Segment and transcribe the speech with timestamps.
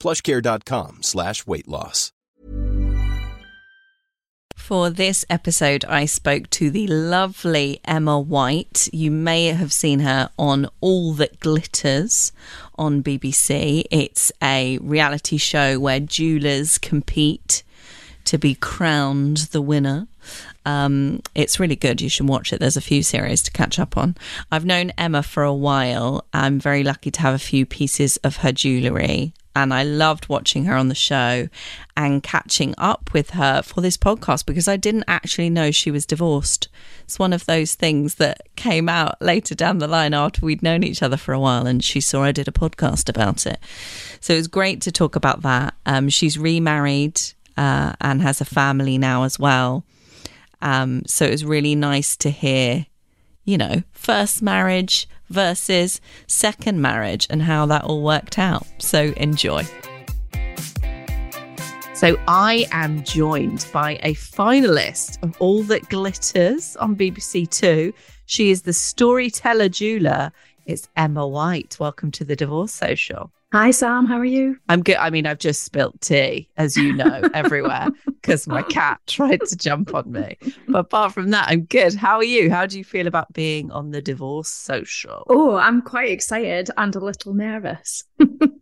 [0.00, 2.12] plushcare.com slash weight loss.
[4.56, 8.88] For this episode, I spoke to the lovely Emma White.
[8.92, 12.30] You may have seen her on All That Glitters
[12.78, 13.82] on BBC.
[13.90, 17.64] It's a reality show where jewelers compete
[18.26, 20.06] to be crowned the winner.
[20.64, 22.00] Um, it's really good.
[22.00, 22.60] You should watch it.
[22.60, 24.16] There's a few series to catch up on.
[24.52, 26.24] I've known Emma for a while.
[26.32, 29.32] I'm very lucky to have a few pieces of her jewellery.
[29.54, 31.48] And I loved watching her on the show
[31.96, 36.06] and catching up with her for this podcast because I didn't actually know she was
[36.06, 36.68] divorced.
[37.02, 40.84] It's one of those things that came out later down the line after we'd known
[40.84, 43.58] each other for a while and she saw I did a podcast about it.
[44.20, 45.74] So it was great to talk about that.
[45.84, 47.20] Um, she's remarried
[47.56, 49.84] uh, and has a family now as well.
[50.62, 52.86] Um, so it was really nice to hear,
[53.44, 58.66] you know, first marriage versus second marriage and how that all worked out.
[58.78, 59.64] So enjoy.
[61.94, 67.92] So I am joined by a finalist of All That Glitters on BBC Two.
[68.24, 70.32] She is the storyteller jeweler.
[70.64, 71.76] It's Emma White.
[71.78, 73.30] Welcome to the Divorce Social.
[73.52, 74.06] Hi, Sam.
[74.06, 74.58] How are you?
[74.68, 74.94] I'm good.
[74.94, 79.56] I mean, I've just spilt tea, as you know, everywhere because my cat tried to
[79.56, 80.36] jump on me.
[80.68, 81.94] But apart from that, I'm good.
[81.96, 82.48] How are you?
[82.48, 85.24] How do you feel about being on the divorce social?
[85.28, 88.04] Oh, I'm quite excited and a little nervous.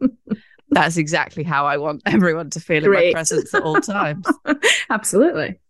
[0.71, 3.09] That's exactly how I want everyone to feel Great.
[3.09, 4.27] in my presence at all times.
[4.91, 5.61] Absolutely.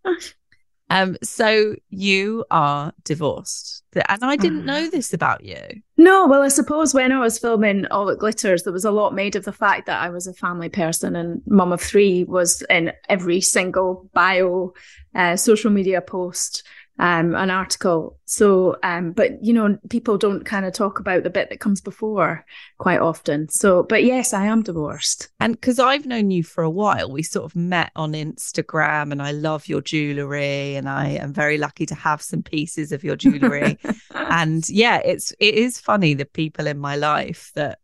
[0.91, 4.91] Um, so you are divorced, and I didn't know mm.
[4.91, 5.61] this about you.
[5.99, 9.15] No, well, I suppose when I was filming All That Glitters, there was a lot
[9.15, 12.63] made of the fact that I was a family person, and mum of three was
[12.71, 14.73] in every single bio,
[15.15, 16.63] uh, social media post,
[16.99, 18.19] um, an article.
[18.25, 21.81] So, um, but you know, people don't kind of talk about the bit that comes
[21.81, 22.45] before
[22.79, 23.49] quite often.
[23.49, 25.29] So, but yes, I am divorced.
[25.39, 29.23] And because I've known you for a while, we sort of met on Instagram, and
[29.23, 33.17] I love your jewelry, and I am very lucky to have some pieces of your
[33.17, 33.79] jewelry.
[34.15, 37.79] and yeah, it's it is funny the people in my life that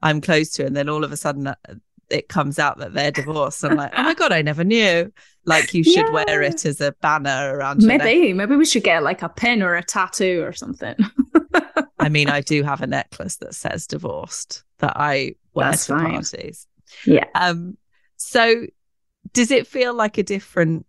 [0.00, 1.54] I'm close to, and then all of a sudden uh,
[2.14, 3.64] it comes out that they're divorced.
[3.64, 5.12] I'm like, oh my god, I never knew.
[5.44, 6.10] Like you should yeah.
[6.10, 7.82] wear it as a banner around.
[7.82, 10.94] Maybe, maybe we should get like a pin or a tattoo or something.
[11.98, 15.94] I mean, I do have a necklace that says divorced that I wear That's to
[15.94, 16.12] fine.
[16.12, 16.66] parties.
[17.04, 17.26] Yeah.
[17.34, 17.76] Um.
[18.16, 18.66] So,
[19.32, 20.86] does it feel like a different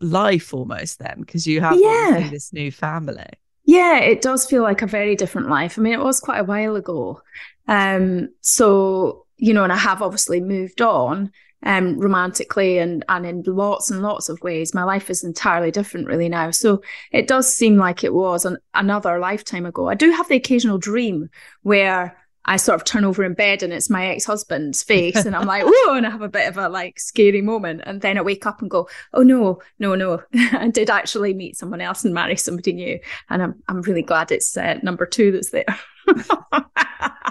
[0.00, 2.28] life almost then because you have yeah.
[2.30, 3.26] this new family?
[3.64, 5.78] Yeah, it does feel like a very different life.
[5.78, 7.22] I mean, it was quite a while ago.
[7.68, 11.32] Um, so you know, and I have obviously moved on
[11.62, 14.74] um, romantically and and in lots and lots of ways.
[14.74, 16.50] My life is entirely different really now.
[16.50, 19.88] So it does seem like it was an, another lifetime ago.
[19.88, 21.30] I do have the occasional dream
[21.62, 22.16] where
[22.46, 25.46] I sort of turn over in bed and it's my ex husband's face, and I'm
[25.46, 27.82] like, whoa, and I have a bit of a like scary moment.
[27.84, 30.22] And then I wake up and go, oh no, no, no.
[30.52, 32.98] I did actually meet someone else and marry somebody new.
[33.28, 35.64] And I'm, I'm really glad it's uh, number two that's there.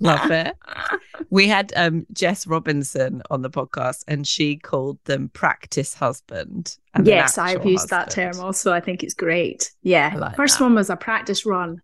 [0.00, 0.56] Love it.
[1.28, 6.76] We had um, Jess Robinson on the podcast and she called them practice husband.
[7.04, 7.90] yes, I've used husband.
[7.90, 8.72] that term also.
[8.72, 9.70] I think it's great.
[9.82, 10.12] Yeah.
[10.16, 10.64] Like First that.
[10.64, 11.82] one was a practice run.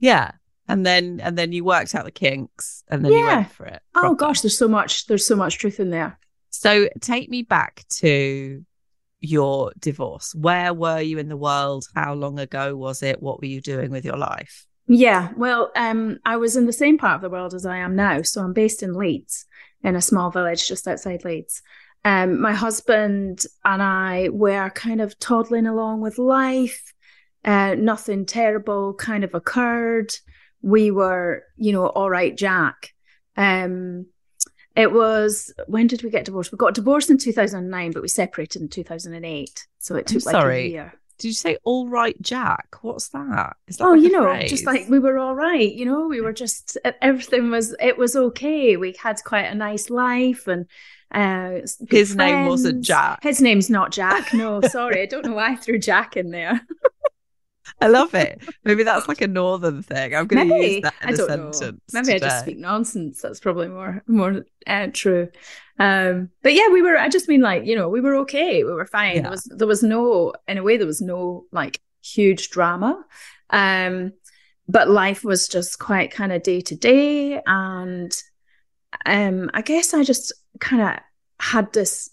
[0.00, 0.32] Yeah
[0.70, 3.18] and then and then you worked out the kinks and then yeah.
[3.18, 3.82] you went for it.
[3.92, 4.06] Proper.
[4.06, 6.18] Oh gosh, there's so much there's so much truth in there.
[6.50, 8.64] So take me back to
[9.20, 10.34] your divorce.
[10.34, 11.86] Where were you in the world?
[11.94, 13.20] How long ago was it?
[13.20, 14.66] What were you doing with your life?
[14.92, 17.94] Yeah, well, um, I was in the same part of the world as I am
[17.94, 18.22] now.
[18.22, 19.46] So I'm based in Leeds,
[19.82, 21.62] in a small village just outside Leeds.
[22.04, 26.92] Um, my husband and I were kind of toddling along with life.
[27.44, 30.12] Uh, nothing terrible kind of occurred
[30.62, 32.94] we were, you know, all right, Jack.
[33.36, 34.06] Um,
[34.76, 36.52] it was when did we get divorced?
[36.52, 39.66] We got divorced in 2009, but we separated in 2008.
[39.78, 40.66] So it took I'm like sorry.
[40.66, 40.99] a year.
[41.20, 42.76] Did you say all right, Jack?
[42.80, 43.56] What's that?
[43.66, 44.48] that oh, like you know, phrase?
[44.48, 45.70] just like we were all right.
[45.70, 48.78] You know, we were just everything was it was okay.
[48.78, 50.66] We had quite a nice life and.
[51.12, 52.16] Uh, his friends.
[52.16, 53.20] name wasn't Jack.
[53.24, 54.32] His name's not Jack.
[54.32, 56.60] No, sorry, I don't know why I threw Jack in there.
[57.80, 58.42] I love it.
[58.64, 60.14] Maybe that's like a northern thing.
[60.14, 61.60] I'm going to use that in I a sentence.
[61.60, 61.72] Know.
[61.92, 62.16] Maybe today.
[62.16, 63.22] I just speak nonsense.
[63.22, 65.28] That's probably more more uh, true.
[65.78, 66.98] Um, but yeah, we were.
[66.98, 68.64] I just mean like you know we were okay.
[68.64, 69.16] We were fine.
[69.16, 69.22] Yeah.
[69.22, 73.02] There was there was no in a way there was no like huge drama.
[73.50, 74.12] Um,
[74.68, 78.16] but life was just quite kind of day to day, and
[79.06, 81.02] um, I guess I just kind of
[81.40, 82.10] had this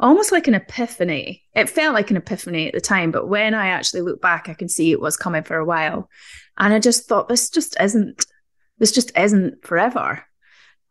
[0.00, 1.42] almost like an epiphany.
[1.54, 4.54] It felt like an epiphany at the time, but when I actually look back, I
[4.54, 6.08] can see it was coming for a while.
[6.58, 8.26] And I just thought, this just isn't,
[8.78, 10.24] this just isn't forever.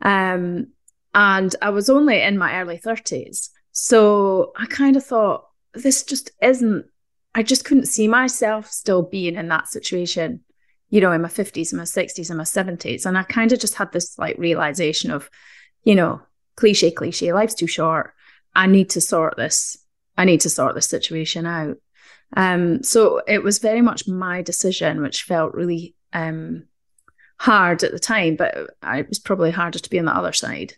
[0.02, 0.68] Um,
[1.14, 3.50] and I was only in my early 30s.
[3.72, 6.86] So I kind of thought, this just isn't,
[7.36, 10.42] I just couldn't see myself still being in that situation,
[10.90, 13.06] you know, in my 50s, in my 60s, in my 70s.
[13.06, 15.30] And I kind of just had this like realization of,
[15.84, 16.22] you know,
[16.56, 18.14] cliche, cliche, life's too short
[18.56, 19.78] I need to sort this.
[20.18, 21.78] I need to sort this situation out.
[22.36, 26.66] Um, so it was very much my decision, which felt really um,
[27.40, 30.76] hard at the time, but it was probably harder to be on the other side.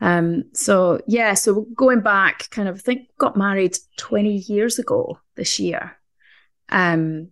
[0.00, 5.18] Um, so yeah, so going back, kind of I think got married 20 years ago
[5.36, 5.96] this year
[6.68, 7.28] um,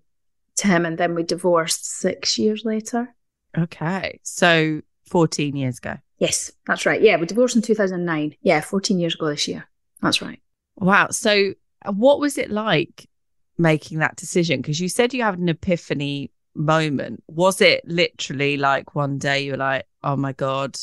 [0.56, 3.14] to him, and then we divorced six years later.
[3.56, 5.96] Okay, so 14 years ago.
[6.22, 7.02] Yes, that's right.
[7.02, 8.36] Yeah, we divorced in 2009.
[8.42, 9.66] Yeah, 14 years ago this year.
[10.02, 10.40] That's right.
[10.76, 11.08] Wow.
[11.10, 11.54] So,
[11.84, 13.08] uh, what was it like
[13.58, 14.60] making that decision?
[14.60, 17.24] Because you said you had an epiphany moment.
[17.26, 20.76] Was it literally like one day you were like, oh my God,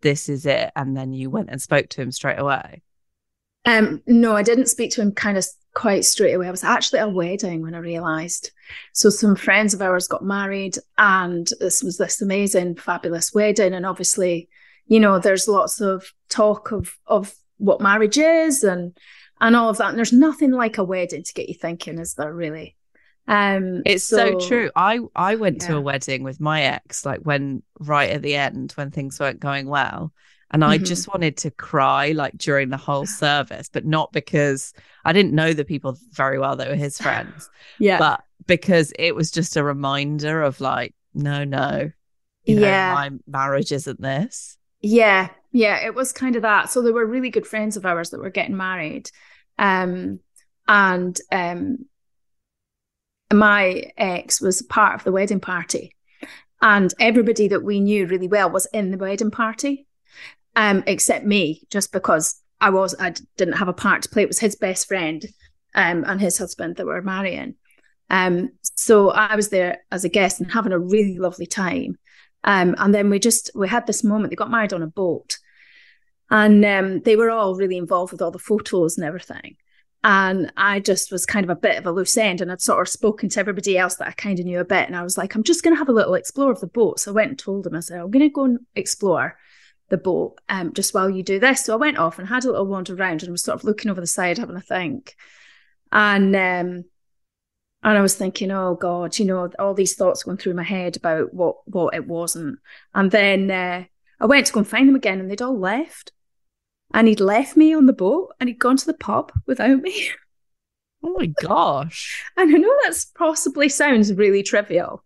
[0.00, 0.72] this is it?
[0.74, 2.82] And then you went and spoke to him straight away?
[3.66, 6.48] Um, no, I didn't speak to him kind of quite straight away.
[6.48, 8.50] I was actually at a wedding when I realised.
[8.92, 13.72] So some friends of ours got married, and this was this amazing, fabulous wedding.
[13.72, 14.48] And obviously,
[14.90, 18.98] you know, there's lots of talk of of what marriage is and
[19.40, 19.90] and all of that.
[19.90, 22.76] And there's nothing like a wedding to get you thinking, is there really?
[23.28, 24.70] Um, it's so, so true.
[24.74, 25.68] I I went yeah.
[25.68, 29.38] to a wedding with my ex, like when right at the end when things weren't
[29.38, 30.12] going well,
[30.50, 30.84] and I mm-hmm.
[30.84, 35.52] just wanted to cry like during the whole service, but not because I didn't know
[35.52, 37.48] the people very well; that were his friends.
[37.78, 41.92] yeah, but because it was just a reminder of like, no, no,
[42.44, 44.56] yeah, know, my marriage isn't this.
[44.80, 46.70] Yeah, yeah, it was kind of that.
[46.70, 49.10] So there were really good friends of ours that were getting married.
[49.58, 50.20] Um,
[50.66, 51.86] and um,
[53.32, 55.94] my ex was part of the wedding party.
[56.62, 59.86] And everybody that we knew really well was in the wedding party,
[60.56, 64.22] um, except me, just because I was I didn't have a part to play.
[64.22, 65.24] It was his best friend
[65.74, 67.54] um, and his husband that were marrying.
[68.10, 71.96] Um, so I was there as a guest and having a really lovely time.
[72.44, 74.30] Um, and then we just we had this moment.
[74.30, 75.38] They got married on a boat,
[76.30, 79.56] and um, they were all really involved with all the photos and everything.
[80.02, 82.80] And I just was kind of a bit of a loose end, and I'd sort
[82.80, 84.86] of spoken to everybody else that I kind of knew a bit.
[84.86, 87.00] And I was like, I'm just going to have a little explore of the boat.
[87.00, 89.36] So I went and told them, I said, I'm going to go and explore
[89.90, 91.64] the boat um, just while you do this.
[91.64, 93.90] So I went off and had a little wander around and was sort of looking
[93.90, 95.14] over the side, having a think.
[95.92, 96.84] And um,
[97.82, 100.96] and I was thinking, oh God, you know, all these thoughts going through my head
[100.96, 102.58] about what what it wasn't.
[102.94, 103.84] And then uh,
[104.20, 106.12] I went to go and find them again, and they'd all left.
[106.92, 110.10] And he'd left me on the boat, and he'd gone to the pub without me.
[111.02, 112.26] Oh my gosh!
[112.36, 115.02] and I know that's possibly sounds really trivial,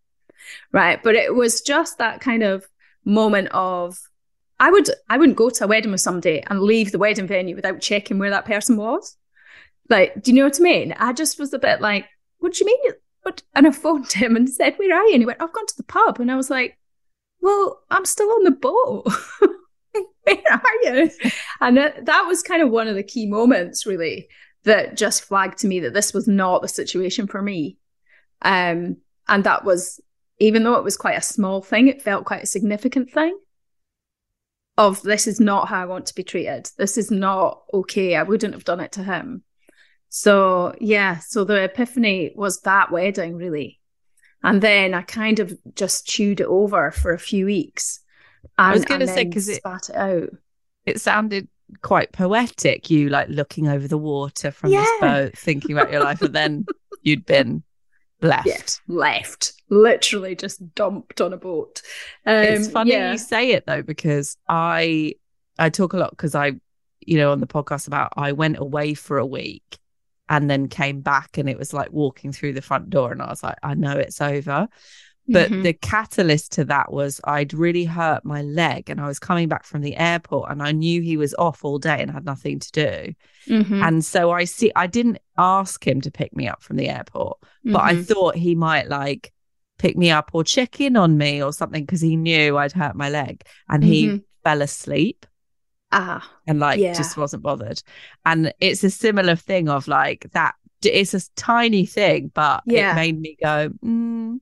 [0.72, 1.00] right?
[1.00, 2.66] But it was just that kind of
[3.04, 4.00] moment of
[4.58, 7.54] I would I wouldn't go to a wedding with somebody and leave the wedding venue
[7.54, 9.16] without checking where that person was.
[9.88, 10.94] Like, do you know what I mean?
[10.98, 12.06] I just was a bit like,
[12.44, 12.92] what do you mean?
[13.22, 13.42] What?
[13.54, 15.14] And I phoned him and said, Where are you?
[15.14, 16.20] And he went, I've gone to the pub.
[16.20, 16.78] And I was like,
[17.40, 19.06] Well, I'm still on the boat.
[20.24, 21.10] Where are you?
[21.62, 24.28] And that, that was kind of one of the key moments, really,
[24.64, 27.78] that just flagged to me that this was not the situation for me.
[28.42, 30.02] Um, and that was,
[30.38, 33.38] even though it was quite a small thing, it felt quite a significant thing
[34.76, 36.68] of this is not how I want to be treated.
[36.76, 38.16] This is not okay.
[38.16, 39.44] I wouldn't have done it to him.
[40.16, 43.80] So, yeah, so the epiphany was that wedding, really.
[44.44, 47.98] And then I kind of just chewed it over for a few weeks.
[48.56, 50.28] And, I was going to say, because it spat it out.
[50.86, 51.48] It sounded
[51.82, 54.82] quite poetic, you like looking over the water from yeah.
[54.82, 56.64] this boat, thinking about your life, and then
[57.02, 57.64] you'd been
[58.22, 58.46] left.
[58.46, 59.54] Yeah, left.
[59.68, 61.82] Literally just dumped on a boat.
[62.24, 63.10] Um, it's funny yeah.
[63.10, 65.16] you say it though, because I
[65.58, 66.52] I talk a lot because I,
[67.00, 69.80] you know, on the podcast about I went away for a week
[70.28, 73.28] and then came back and it was like walking through the front door and I
[73.28, 74.68] was like, I know it's over.
[75.26, 75.62] But mm-hmm.
[75.62, 79.64] the catalyst to that was I'd really hurt my leg and I was coming back
[79.64, 82.72] from the airport and I knew he was off all day and had nothing to
[82.72, 83.14] do.
[83.48, 83.82] Mm-hmm.
[83.82, 87.40] And so I see, I didn't ask him to pick me up from the airport,
[87.40, 87.72] mm-hmm.
[87.72, 88.02] but I mm-hmm.
[88.02, 89.32] thought he might like
[89.78, 92.94] pick me up or check in on me or something because he knew I'd hurt
[92.94, 94.16] my leg and he mm-hmm.
[94.42, 95.24] fell asleep.
[95.92, 96.92] Ah, and like yeah.
[96.92, 97.82] just wasn't bothered.
[98.26, 100.54] And it's a similar thing of like that.
[100.82, 102.92] It's a tiny thing, but yeah.
[102.92, 104.38] it made me go, mm,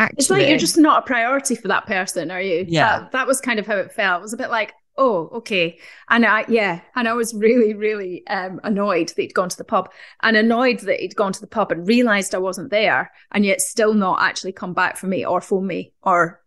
[0.00, 0.16] Actually.
[0.18, 2.64] It's like you're just not a priority for that person, are you?
[2.66, 3.00] Yeah.
[3.00, 4.20] That, that was kind of how it felt.
[4.20, 5.78] It was a bit like, oh, okay.
[6.08, 9.64] And I, yeah, and I was really, really um, annoyed that he'd gone to the
[9.64, 9.90] pub
[10.22, 13.60] and annoyed that he'd gone to the pub and realized I wasn't there and yet
[13.60, 16.40] still not actually come back for me or phone me or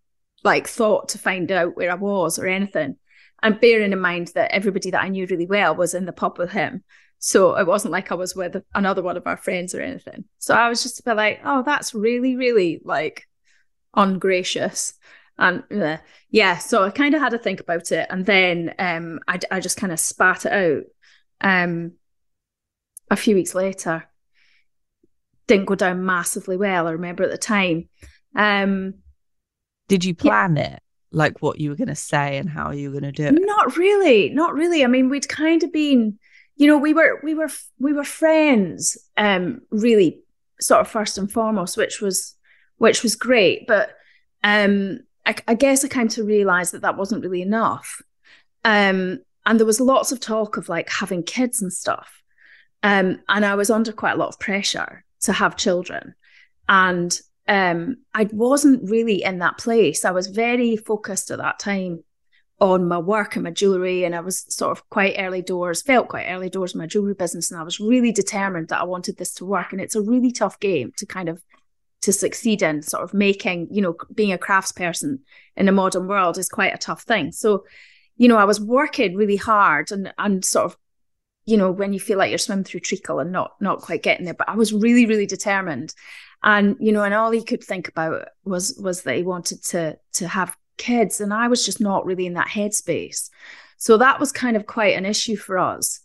[0.43, 2.97] like thought to find out where I was or anything.
[3.43, 6.39] And bearing in mind that everybody that I knew really well was in the pub
[6.39, 6.83] with him.
[7.19, 10.25] So it wasn't like I was with another one of our friends or anything.
[10.39, 13.27] So I was just a bit like, oh, that's really, really like
[13.95, 14.95] ungracious
[15.37, 15.97] and uh,
[16.29, 19.59] yeah so i kind of had to think about it and then um i, I
[19.59, 20.83] just kind of spat it out
[21.41, 21.93] um
[23.09, 24.07] a few weeks later
[25.47, 27.89] didn't go down massively well i remember at the time
[28.35, 28.95] um
[29.87, 30.75] did you plan yeah.
[30.75, 30.83] it
[31.13, 33.35] like what you were going to say and how you were going to do it
[33.45, 36.17] not really not really i mean we'd kind of been
[36.55, 40.19] you know we were we were we were friends um really
[40.59, 42.35] sort of first and foremost which was
[42.83, 43.65] which was great.
[43.65, 43.95] But
[44.43, 48.01] um, I, I, guess I came to realize that that wasn't really enough.
[48.65, 52.21] Um, and there was lots of talk of like having kids and stuff.
[52.83, 56.13] Um, and I was under quite a lot of pressure to have children.
[56.67, 60.05] And um, I wasn't really in that place.
[60.05, 62.03] I was very focused at that time
[62.59, 64.05] on my work and my jewelry.
[64.05, 67.13] And I was sort of quite early doors, felt quite early doors in my jewelry
[67.13, 67.51] business.
[67.51, 69.71] And I was really determined that I wanted this to work.
[69.71, 71.43] And it's a really tough game to kind of
[72.03, 75.19] to succeed in sort of making you know being a craftsperson
[75.55, 77.63] in a modern world is quite a tough thing so
[78.17, 80.77] you know i was working really hard and and sort of
[81.45, 84.25] you know when you feel like you're swimming through treacle and not not quite getting
[84.25, 84.33] there.
[84.33, 85.93] But i was really really determined.
[86.43, 89.97] And you know and all he could think about was was that he wanted to
[90.13, 91.21] to have kids.
[91.21, 93.29] And i was just not really in that headspace.
[93.77, 96.01] So that was kind of quite an issue for us.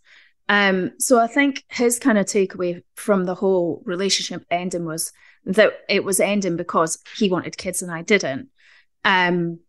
[0.48, 5.12] Um so i think his kind of takeaway from the whole relationship ending was
[5.48, 8.48] that it was ending because he wanted kids and I didn't.
[9.04, 9.60] Um,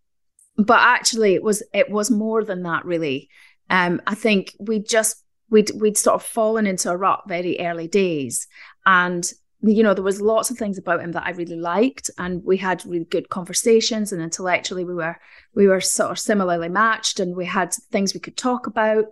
[0.58, 2.86] but actually, it was it was more than that.
[2.86, 3.30] Really,
[3.70, 7.88] um, I think we just we'd we'd sort of fallen into a rut very early
[7.88, 8.48] days,
[8.86, 12.44] and you know there was lots of things about him that I really liked, and
[12.44, 15.18] we had really good conversations, and intellectually we were
[15.54, 19.06] we were sort of similarly matched, and we had things we could talk about.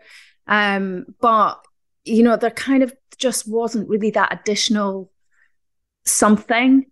[0.47, 1.59] Um, but
[2.05, 5.11] you know, there kind of just wasn't really that additional
[6.05, 6.85] something.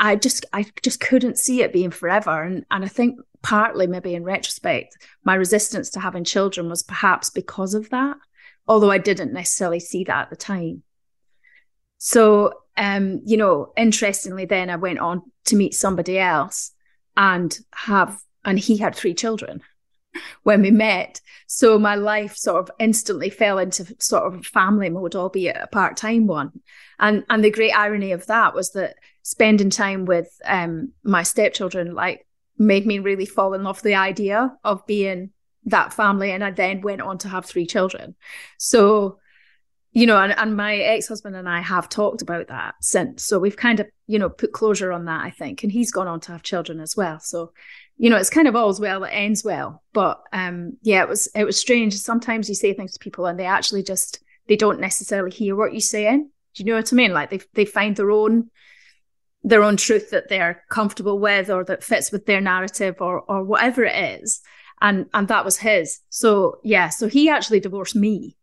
[0.00, 2.42] I just i just couldn't see it being forever.
[2.42, 7.30] And and i think partly maybe in retrospect my resistance to having children was perhaps
[7.30, 8.16] because of that
[8.68, 10.82] although i didn't necessarily see that at the time
[11.96, 16.72] so um you know interestingly then i went on to meet somebody else
[17.16, 19.62] and have and he had three children
[20.42, 21.20] when we met.
[21.46, 25.96] So my life sort of instantly fell into sort of family mode, albeit a part
[25.96, 26.60] time one.
[26.98, 31.94] And and the great irony of that was that spending time with um, my stepchildren
[31.94, 35.30] like made me really fall in love with the idea of being
[35.66, 36.32] that family.
[36.32, 38.14] And I then went on to have three children.
[38.58, 39.18] So
[39.92, 43.24] you know, and, and my ex husband and I have talked about that since.
[43.24, 45.62] So we've kind of, you know, put closure on that, I think.
[45.62, 47.18] And he's gone on to have children as well.
[47.20, 47.52] So,
[47.96, 49.82] you know, it's kind of all's well that ends well.
[49.92, 51.94] But um, yeah, it was it was strange.
[51.94, 55.72] Sometimes you say things to people and they actually just they don't necessarily hear what
[55.72, 56.30] you're saying.
[56.54, 57.12] Do you know what I mean?
[57.12, 58.50] Like they they find their own
[59.42, 63.42] their own truth that they're comfortable with or that fits with their narrative or or
[63.42, 64.42] whatever it is.
[64.80, 66.00] And and that was his.
[66.08, 68.36] So yeah, so he actually divorced me.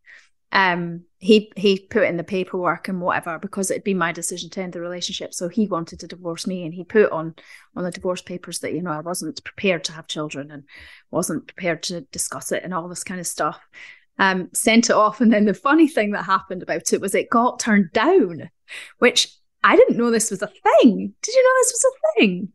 [0.52, 4.62] Um he he put in the paperwork and whatever because it'd been my decision to
[4.62, 5.34] end the relationship.
[5.34, 7.34] So he wanted to divorce me and he put on
[7.74, 10.64] on the divorce papers that you know I wasn't prepared to have children and
[11.10, 13.60] wasn't prepared to discuss it and all this kind of stuff.
[14.18, 15.20] Um sent it off.
[15.20, 18.50] And then the funny thing that happened about it was it got turned down
[18.98, 21.14] which I didn't know this was a thing.
[21.22, 22.48] Did you know this was a thing?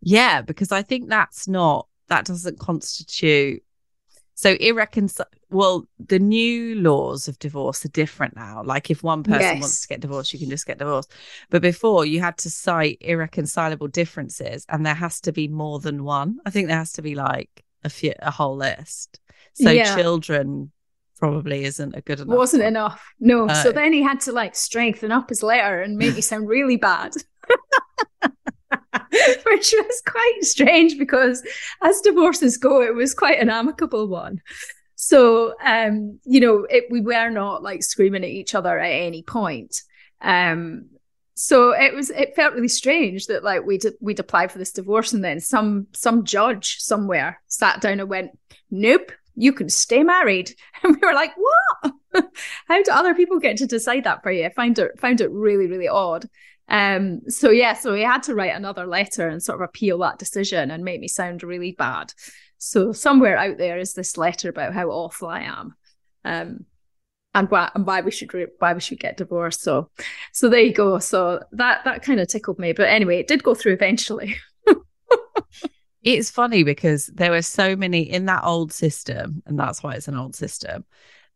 [0.00, 3.62] Yeah because I think that's not that doesn't constitute
[4.40, 5.36] so irreconcilable.
[5.50, 8.62] Well, the new laws of divorce are different now.
[8.64, 9.60] Like if one person yes.
[9.60, 11.12] wants to get divorced, you can just get divorced.
[11.50, 16.04] But before, you had to cite irreconcilable differences, and there has to be more than
[16.04, 16.38] one.
[16.46, 19.20] I think there has to be like a few, a whole list.
[19.54, 19.94] So yeah.
[19.94, 20.72] children
[21.18, 22.36] probably isn't a good enough.
[22.36, 22.68] Wasn't one.
[22.68, 23.12] enough.
[23.20, 23.46] No.
[23.46, 26.48] Uh, so then he had to like strengthen up his letter and make me sound
[26.48, 27.12] really bad.
[29.46, 31.42] which was quite strange because
[31.82, 34.40] as divorces go, it was quite an amicable one.
[34.94, 39.22] So, um, you know, it, we were not like screaming at each other at any
[39.22, 39.82] point.
[40.20, 40.90] Um,
[41.34, 45.12] so it was, it felt really strange that like we'd, we'd applied for this divorce
[45.12, 48.38] and then some, some judge somewhere sat down and went,
[48.70, 50.54] nope, you can stay married.
[50.82, 51.94] And we were like, what?
[52.68, 54.46] How do other people get to decide that for you?
[54.46, 56.26] I find it, found it really, really odd.
[56.70, 60.18] Um, so yeah, so he had to write another letter and sort of appeal that
[60.18, 62.14] decision and make me sound really bad.
[62.58, 65.74] So somewhere out there is this letter about how awful I am.
[66.24, 66.66] Um,
[67.34, 69.62] and why, and why we should why we should get divorced.
[69.62, 69.90] So,
[70.32, 70.98] so there you go.
[70.98, 72.72] So that that kind of tickled me.
[72.72, 74.36] But anyway, it did go through eventually.
[76.02, 80.08] it's funny because there were so many in that old system, and that's why it's
[80.08, 80.84] an old system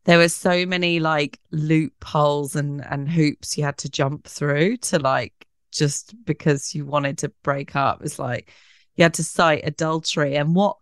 [0.05, 4.99] there were so many like loopholes and and hoops you had to jump through to
[4.99, 5.33] like
[5.71, 8.01] just because you wanted to break up.
[8.03, 8.51] It's like
[8.95, 10.35] you had to cite adultery.
[10.35, 10.77] And what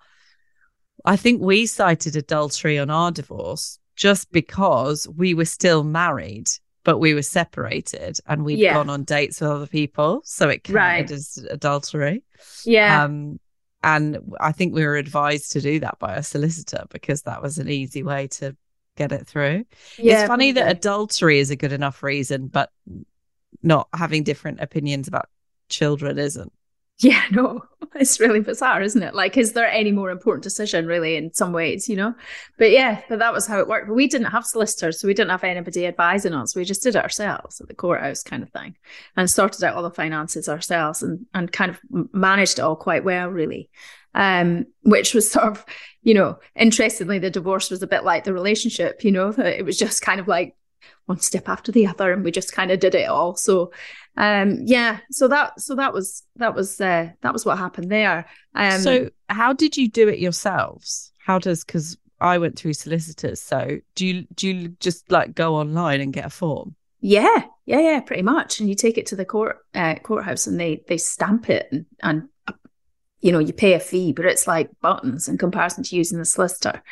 [1.06, 6.48] i think we cited adultery on our divorce just because we were still married
[6.84, 8.74] but we were separated and we'd yeah.
[8.74, 10.22] gone on dates with other people.
[10.26, 11.12] So it counted right.
[11.12, 12.24] as adultery.
[12.66, 13.04] Yeah.
[13.04, 13.40] Um
[13.86, 17.58] and i think we were advised to do that by a solicitor because that was
[17.58, 18.56] an easy way to
[18.96, 19.66] get it through.
[19.98, 22.70] Yeah, it's funny that adultery is a good enough reason, but
[23.62, 25.30] not having different opinions about
[25.70, 26.52] children isn't.
[27.00, 27.64] Yeah, no,
[27.96, 29.16] it's really bizarre, isn't it?
[29.16, 32.14] Like, is there any more important decision, really, in some ways, you know?
[32.58, 33.88] But yeah, but that was how it worked.
[33.88, 36.56] But we didn't have solicitors, so we didn't have anybody advising us.
[36.56, 38.76] We just did it ourselves at the courthouse, kind of thing,
[39.16, 41.80] and sorted out all the finances ourselves and and kind of
[42.14, 43.70] managed it all quite well, really
[44.13, 45.65] um, which was sort of,
[46.02, 49.65] you know, interestingly, the divorce was a bit like the relationship, you know, that it
[49.65, 50.56] was just kind of like
[51.06, 53.36] one step after the other, and we just kind of did it all.
[53.36, 53.71] So,
[54.17, 58.26] um, yeah, so that so that was that was uh, that was what happened there.
[58.56, 61.12] Um, so, how did you do it yourselves?
[61.19, 63.41] How does because I went through solicitors.
[63.41, 66.76] So, do you do you just like go online and get a form?
[67.02, 68.60] Yeah, yeah, yeah, pretty much.
[68.60, 71.86] And you take it to the court uh, courthouse, and they they stamp it and,
[72.02, 72.30] and
[73.24, 76.26] you know, you pay a fee, but it's like buttons in comparison to using the
[76.26, 76.84] solicitor.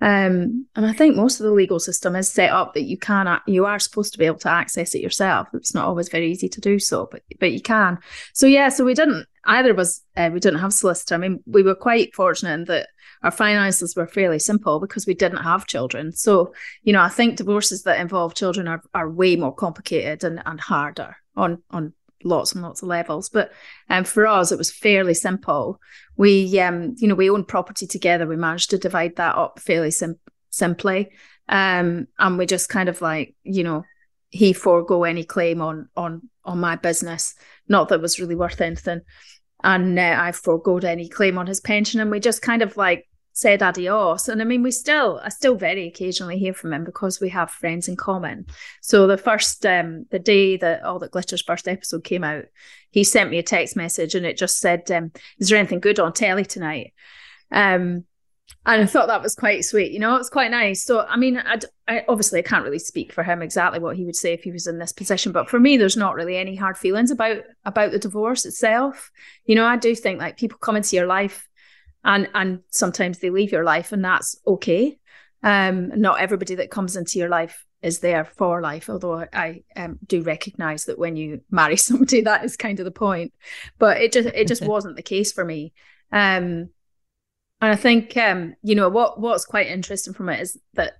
[0.00, 3.40] Um, and I think most of the legal system is set up that you can
[3.46, 5.48] you are supposed to be able to access it yourself.
[5.54, 7.98] It's not always very easy to do so, but but you can.
[8.34, 11.14] So yeah, so we didn't either of us uh, we didn't have solicitor.
[11.14, 12.88] I mean, we were quite fortunate in that
[13.22, 16.12] our finances were fairly simple because we didn't have children.
[16.12, 20.42] So you know, I think divorces that involve children are are way more complicated and
[20.44, 21.94] and harder on on
[22.26, 23.28] lots and lots of levels.
[23.28, 23.52] But
[23.88, 25.80] um, for us, it was fairly simple.
[26.16, 28.26] We, um, you know, we own property together.
[28.26, 31.10] We managed to divide that up fairly sim- simply,
[31.48, 33.84] um, and we just kind of like, you know,
[34.30, 37.34] he forego any claim on on on my business.
[37.68, 39.02] Not that it was really worth anything,
[39.62, 43.08] and uh, I foregoed any claim on his pension, and we just kind of like
[43.36, 44.28] said adios.
[44.28, 47.50] And I mean, we still, I still very occasionally hear from him because we have
[47.50, 48.46] friends in common.
[48.80, 52.46] So the first, um, the day that All That Glitters first episode came out,
[52.90, 56.00] he sent me a text message and it just said, um, "Is there anything good
[56.00, 56.94] on telly tonight?"
[57.52, 58.04] Um,
[58.64, 59.92] and I thought that was quite sweet.
[59.92, 60.82] You know, it's quite nice.
[60.82, 64.06] So, I mean, I'd, I obviously I can't really speak for him exactly what he
[64.06, 66.56] would say if he was in this position, but for me, there's not really any
[66.56, 69.10] hard feelings about about the divorce itself.
[69.44, 71.46] You know, I do think like people come into your life
[72.04, 74.98] and and sometimes they leave your life and that's okay
[75.42, 78.90] um not everybody that comes into your life is there for life.
[78.90, 82.90] Although I um, do recognize that when you marry somebody, that is kind of the
[82.90, 83.32] point.
[83.78, 85.72] But it just it just wasn't the case for me.
[86.12, 86.70] Um,
[87.60, 90.94] and I think um, you know what what's quite interesting from it is that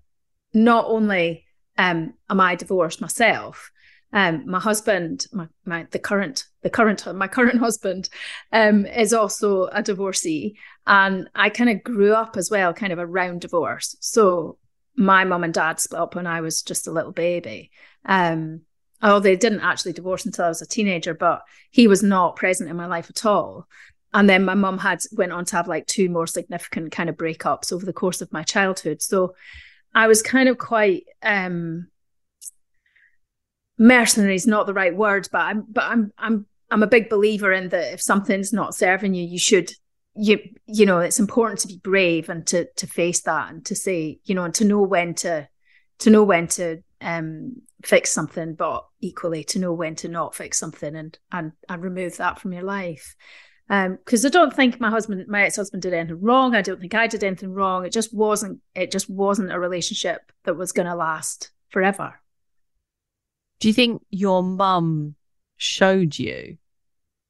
[0.55, 1.45] not only
[1.77, 3.71] um, am I divorced myself,
[4.17, 8.09] um, my husband, my, my the current the current my current husband,
[8.51, 12.99] um, is also a divorcee, and I kind of grew up as well, kind of
[12.99, 13.95] around divorce.
[14.01, 14.57] So
[14.97, 17.71] my mum and dad split up when I was just a little baby.
[18.07, 18.63] Um,
[19.03, 22.71] oh, they didn't actually divorce until I was a teenager, but he was not present
[22.71, 23.69] in my life at all.
[24.15, 27.19] And then my mum had went on to have like two more significant kind of
[27.19, 29.03] breakups over the course of my childhood.
[29.03, 29.35] So
[29.95, 31.89] I was kind of quite um
[33.79, 37.53] mercenary is not the right word, but I'm but I'm I'm I'm a big believer
[37.53, 39.71] in that if something's not serving you, you should
[40.17, 43.75] you you know it's important to be brave and to to face that and to
[43.75, 45.47] say you know and to know when to
[45.99, 50.59] to know when to um fix something but equally to know when to not fix
[50.59, 53.15] something and and and remove that from your life.
[53.69, 56.55] Um because i don't think my husband my ex-husband did anything wrong.
[56.55, 57.85] I don't think i did anything wrong.
[57.85, 62.15] It just wasn't it just wasn't a relationship that was going to last forever
[63.61, 65.15] do you think your mum
[65.57, 66.59] showed you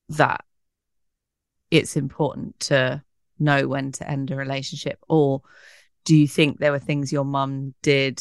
[0.09, 0.45] that
[1.71, 3.03] it's important to
[3.39, 4.99] know when to end a relationship?
[5.09, 5.43] Or
[6.05, 8.21] do you think there were things your mum did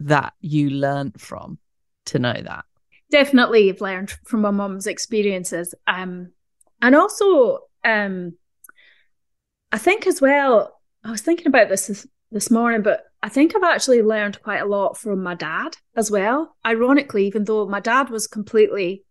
[0.00, 1.58] that you learned from
[2.06, 2.64] to know that?
[3.10, 5.74] Definitely I've learned from my mum's experiences.
[5.86, 6.32] Um
[6.80, 8.34] and also um
[9.72, 13.54] i think as well i was thinking about this this, this morning but i think
[13.54, 17.80] i've actually learned quite a lot from my dad as well ironically even though my
[17.80, 19.04] dad was completely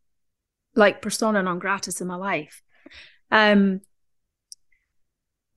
[0.76, 2.62] like persona non gratis in my life
[3.32, 3.82] um,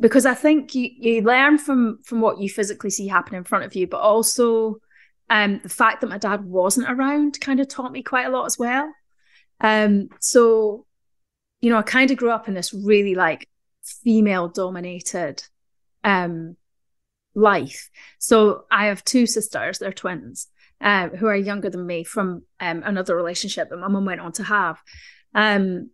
[0.01, 3.65] because I think you you learn from from what you physically see happen in front
[3.65, 4.77] of you, but also
[5.29, 8.47] um, the fact that my dad wasn't around kind of taught me quite a lot
[8.47, 8.93] as well.
[9.61, 10.87] Um, so,
[11.61, 13.47] you know, I kind of grew up in this really like
[13.85, 15.43] female dominated
[16.03, 16.57] um,
[17.35, 17.91] life.
[18.19, 20.49] So I have two sisters, they're twins,
[20.81, 24.33] uh, who are younger than me from um, another relationship that my mum went on
[24.33, 24.79] to have.
[25.35, 25.91] Um,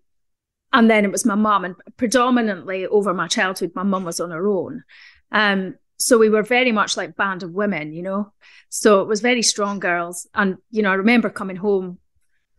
[0.72, 4.30] and then it was my mum and predominantly over my childhood my mum was on
[4.30, 4.84] her own
[5.32, 8.32] um, so we were very much like band of women you know
[8.68, 11.98] so it was very strong girls and you know i remember coming home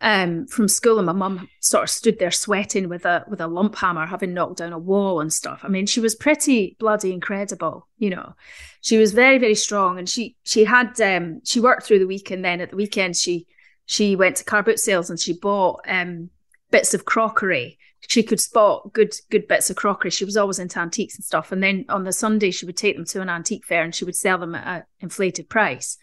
[0.00, 3.48] um, from school and my mum sort of stood there sweating with a with a
[3.48, 7.12] lump hammer having knocked down a wall and stuff i mean she was pretty bloody
[7.12, 8.34] incredible you know
[8.80, 12.30] she was very very strong and she she had um she worked through the week
[12.30, 13.46] and then at the weekend she
[13.86, 16.30] she went to car boot sales and she bought um
[16.70, 20.10] bits of crockery she could spot good good bits of crockery.
[20.10, 21.50] She was always into antiques and stuff.
[21.52, 24.04] And then on the Sunday, she would take them to an antique fair and she
[24.04, 25.98] would sell them at an inflated price.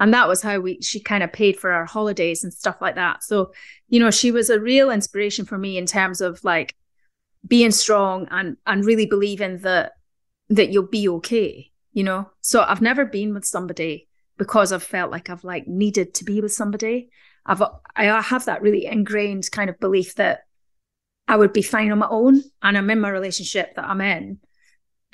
[0.00, 2.96] And that was how we she kind of paid for our holidays and stuff like
[2.96, 3.22] that.
[3.22, 3.52] So,
[3.88, 6.74] you know, she was a real inspiration for me in terms of like
[7.46, 9.92] being strong and and really believing that
[10.48, 12.28] that you'll be okay, you know.
[12.40, 16.40] So I've never been with somebody because I've felt like I've like needed to be
[16.40, 17.10] with somebody.
[17.46, 17.62] I've
[17.94, 20.40] I have that really ingrained kind of belief that
[21.28, 24.40] I would be fine on my own and I'm in my relationship that I'm in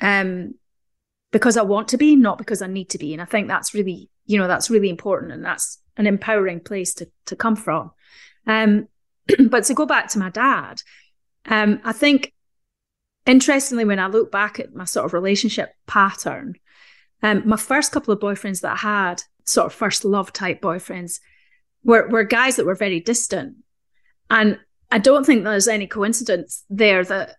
[0.01, 0.53] um,
[1.37, 3.13] because I want to be, not because I need to be.
[3.13, 6.95] And I think that's really, you know, that's really important and that's an empowering place
[6.95, 7.91] to, to come from.
[8.47, 8.87] Um,
[9.49, 10.81] but to go back to my dad,
[11.45, 12.33] um, I think
[13.27, 16.55] interestingly, when I look back at my sort of relationship pattern,
[17.21, 21.19] um, my first couple of boyfriends that I had, sort of first love type boyfriends,
[21.83, 23.57] were, were guys that were very distant.
[24.31, 24.57] And
[24.89, 27.35] I don't think there's any coincidence there that,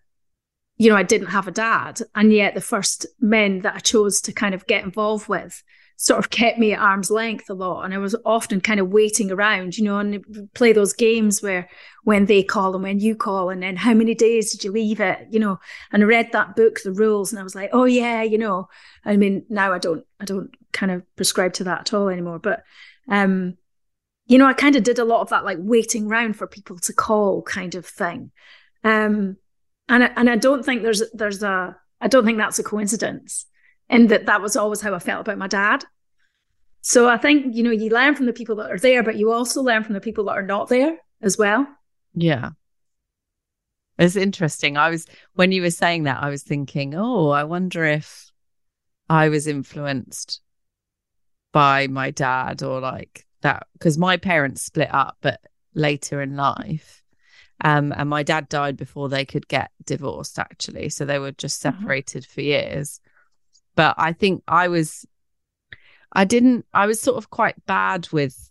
[0.79, 2.01] you know, I didn't have a dad.
[2.15, 5.61] And yet the first men that I chose to kind of get involved with
[5.97, 7.83] sort of kept me at arm's length a lot.
[7.83, 11.69] And I was often kind of waiting around, you know, and play those games where
[12.05, 15.01] when they call and when you call, and then how many days did you leave
[15.01, 15.59] it, you know?
[15.91, 18.69] And I read that book, The Rules, and I was like, oh yeah, you know.
[19.03, 22.39] I mean, now I don't, I don't kind of prescribe to that at all anymore.
[22.39, 22.63] But
[23.09, 23.57] um,
[24.27, 26.79] you know, I kind of did a lot of that, like waiting around for people
[26.79, 28.31] to call kind of thing.
[28.85, 29.35] Um,
[29.89, 33.45] and I, and I don't think there's there's a I don't think that's a coincidence,
[33.89, 35.83] and that that was always how I felt about my dad.
[36.81, 39.31] So I think you know you learn from the people that are there, but you
[39.31, 41.67] also learn from the people that are not there as well.
[42.13, 42.51] Yeah.
[43.97, 44.77] It's interesting.
[44.77, 48.31] I was when you were saying that, I was thinking, oh, I wonder if
[49.09, 50.39] I was influenced
[51.51, 55.41] by my dad or like that because my parents split up, but
[55.73, 57.03] later in life.
[57.63, 60.89] Um, and my dad died before they could get divorced, actually.
[60.89, 61.77] So they were just mm-hmm.
[61.77, 62.33] separated mm-hmm.
[62.33, 62.99] for years.
[63.75, 65.05] But I think I was,
[66.13, 66.65] I didn't.
[66.73, 68.49] I was sort of quite bad with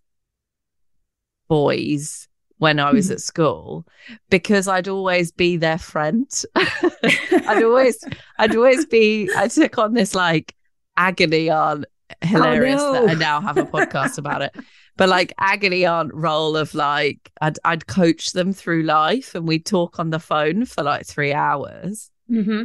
[1.49, 3.13] boys when I was Mhm.
[3.13, 3.87] at school
[4.31, 6.31] because I'd always be their friend.
[6.57, 8.03] I'd always,
[8.39, 9.31] I'd always be.
[9.37, 10.55] I took on this like
[10.97, 11.85] agony on
[12.23, 12.93] hilarious no.
[12.93, 14.55] that I now have a podcast about it.
[14.99, 19.65] But like agony aunt role of like I'd I'd coach them through life and we'd
[19.65, 22.11] talk on the phone for like three hours.
[22.31, 22.65] Mm-hmm.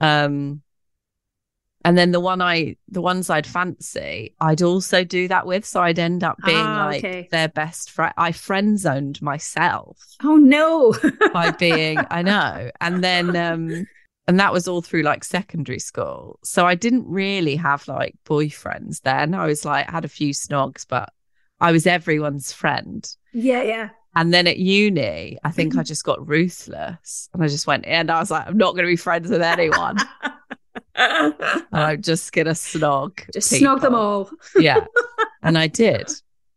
[0.00, 0.62] Um,
[1.84, 5.64] and then the one I, the ones I'd fancy, I'd also do that with.
[5.64, 7.28] So I'd end up being Ah, like okay.
[7.30, 8.14] their best friend.
[8.16, 10.94] I friend zoned myself Oh no.
[11.32, 12.70] by being, I know.
[12.80, 13.86] And then, um,
[14.28, 16.38] and that was all through like secondary school.
[16.44, 19.34] So I didn't really have like boyfriends then.
[19.34, 21.12] I was like, had a few snogs, but
[21.62, 23.08] I was everyone's friend.
[23.32, 23.88] yeah, yeah.
[24.14, 28.10] And then at uni, I think I just got ruthless and I just went in.
[28.10, 29.96] I was like, I'm not going to be friends with anyone.
[30.94, 31.34] and
[31.72, 33.20] I'm just going to snog.
[33.32, 34.30] Just snog them all.
[34.58, 34.84] Yeah.
[35.42, 36.10] And I did.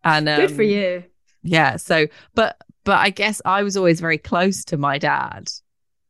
[0.03, 1.03] And um, Good for you.
[1.43, 1.77] Yeah.
[1.77, 5.49] So, but, but I guess I was always very close to my dad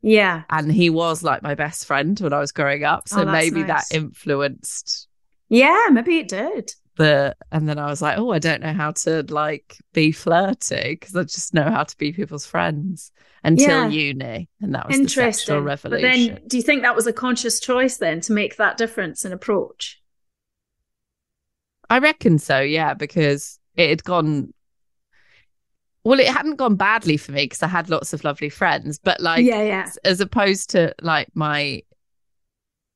[0.01, 0.43] Yeah.
[0.49, 3.07] and he was like my best friend when I was growing up.
[3.07, 3.89] So Oh, maybe nice.
[3.89, 5.07] that influenced
[5.49, 6.71] Yeah, maybe it did.
[6.95, 10.97] The, and then I was like, oh, I don't know how to like be flirty
[10.99, 13.11] because I just know how to be people's friends
[13.43, 13.89] until Yeah.
[13.89, 14.49] uni.
[14.61, 15.91] And that was the sexual Interesting.
[15.91, 19.25] But then do you think that was a conscious choice then to make that difference
[19.25, 20.01] in approach?
[21.89, 24.53] I reckon so, yeah, because it had gone.
[26.03, 29.19] Well, it hadn't gone badly for me because I had lots of lovely friends, but
[29.19, 29.89] like, yeah, yeah.
[30.03, 31.81] as opposed to like my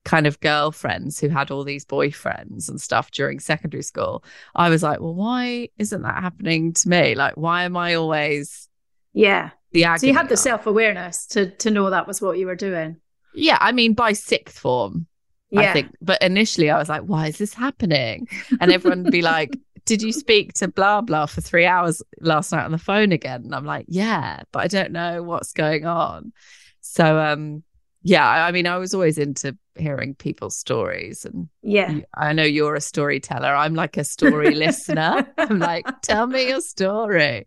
[0.09, 4.23] kind of girlfriends who had all these boyfriends and stuff during secondary school,
[4.55, 7.13] I was like, well, why isn't that happening to me?
[7.13, 8.67] Like, why am I always
[9.13, 9.51] Yeah.
[9.71, 12.55] the So you had the self awareness to to know that was what you were
[12.55, 12.97] doing.
[13.35, 15.05] Yeah, I mean, by sixth form,
[15.51, 15.61] Yeah.
[15.61, 15.89] I think.
[16.01, 18.27] But initially, I was like, why is this happening?
[18.59, 22.51] And everyone would be like, did you speak to blah blah for three hours last
[22.51, 23.41] night on the phone again?
[23.45, 26.33] And I'm like, yeah, but I don't know what's going on.
[26.81, 27.63] So, um,
[28.01, 31.91] yeah, I, mean, I was always into hearing people's stories, and Yeah.
[31.91, 33.53] you- I know you're a storyteller.
[33.53, 35.27] I'm like a story listener.
[35.37, 37.45] I'm like, tell me your story.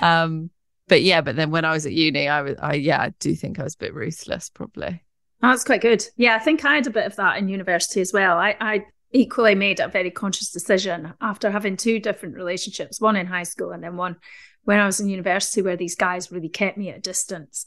[0.00, 0.50] Um,
[0.88, 3.34] but yeah, but then when I was at uni, I was, I yeah, I do
[3.34, 5.02] think I was a bit ruthless, probably.
[5.40, 6.04] That's quite good.
[6.16, 8.38] Yeah, I think I had a bit of that in university as well.
[8.38, 13.26] I, I equally made a very conscious decision after having two different relationships, one in
[13.26, 14.16] high school and then one
[14.64, 17.66] when I was in university, where these guys really kept me at a distance.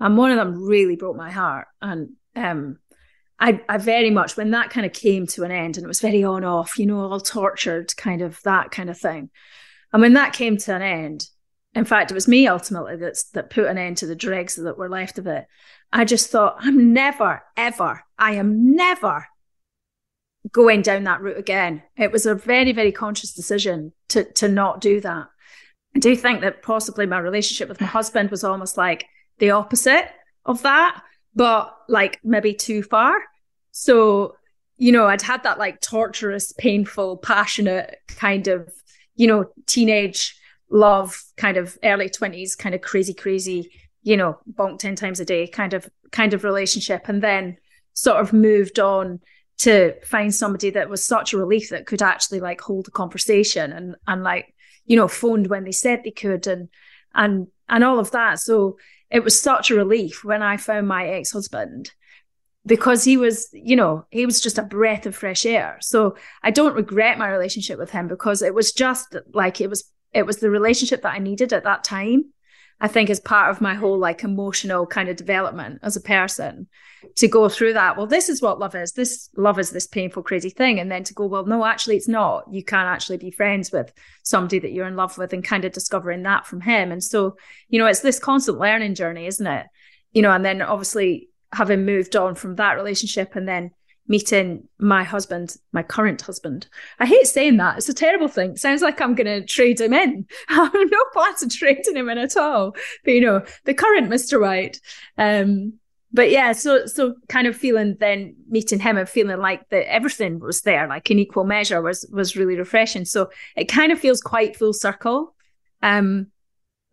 [0.00, 1.66] And one of them really broke my heart.
[1.82, 2.78] And um,
[3.38, 6.00] I, I very much, when that kind of came to an end and it was
[6.00, 9.30] very on off, you know, all tortured, kind of that kind of thing.
[9.92, 11.28] And when that came to an end,
[11.74, 14.78] in fact, it was me ultimately that's, that put an end to the dregs that
[14.78, 15.46] were left of it.
[15.92, 19.26] I just thought, I'm never, ever, I am never
[20.52, 21.82] going down that route again.
[21.96, 25.26] It was a very, very conscious decision to to not do that.
[25.94, 29.06] I do think that possibly my relationship with my husband was almost like
[29.38, 30.10] the opposite
[30.44, 31.02] of that,
[31.34, 33.14] but like maybe too far.
[33.70, 34.36] So,
[34.76, 38.72] you know, I'd had that like torturous, painful, passionate kind of,
[39.16, 40.38] you know, teenage
[40.70, 43.70] love, kind of early 20s, kind of crazy, crazy,
[44.02, 47.08] you know, bonk 10 times a day kind of kind of relationship.
[47.08, 47.56] And then
[47.98, 49.20] sort of moved on
[49.58, 53.72] to find somebody that was such a relief that could actually like hold a conversation
[53.72, 54.54] and and like
[54.86, 56.68] you know phoned when they said they could and
[57.14, 58.76] and and all of that so
[59.10, 61.92] it was such a relief when i found my ex-husband
[62.66, 65.78] because he was you know he was just a breath of fresh air.
[65.80, 69.90] So i don't regret my relationship with him because it was just like it was
[70.12, 72.32] it was the relationship that i needed at that time
[72.80, 76.66] i think as part of my whole like emotional kind of development as a person
[77.16, 80.22] to go through that well this is what love is this love is this painful
[80.22, 80.78] crazy thing.
[80.78, 82.44] And then to go well no actually it's not.
[82.50, 85.72] You can't actually be friends with somebody that you're in love with and kind of
[85.72, 86.92] discovering that from him.
[86.92, 87.36] And so
[87.68, 89.66] you know it's this constant learning journey isn't it?
[90.12, 93.70] You know and then obviously having moved on from that relationship and then
[94.08, 96.66] meeting my husband my current husband.
[96.98, 97.78] I hate saying that.
[97.78, 98.52] It's a terrible thing.
[98.52, 100.26] It sounds like i'm going to trade him in.
[100.48, 102.74] I'm no plans of trading him in at all.
[103.04, 104.80] But you know the current mr white
[105.16, 105.74] um
[106.12, 110.38] but yeah, so so kind of feeling then meeting him and feeling like that everything
[110.38, 113.04] was there, like in equal measure, was was really refreshing.
[113.04, 115.34] So it kind of feels quite full circle,
[115.82, 116.28] um,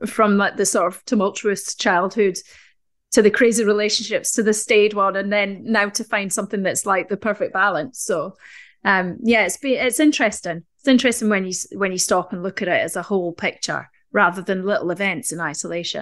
[0.05, 2.37] from like the sort of tumultuous childhood
[3.11, 6.85] to the crazy relationships to the stayed one, and then now to find something that's
[6.85, 7.99] like the perfect balance.
[7.99, 8.35] So,
[8.83, 10.63] um, yeah, it's be it's interesting.
[10.79, 13.89] It's interesting when you when you stop and look at it as a whole picture
[14.11, 16.01] rather than little events in isolation.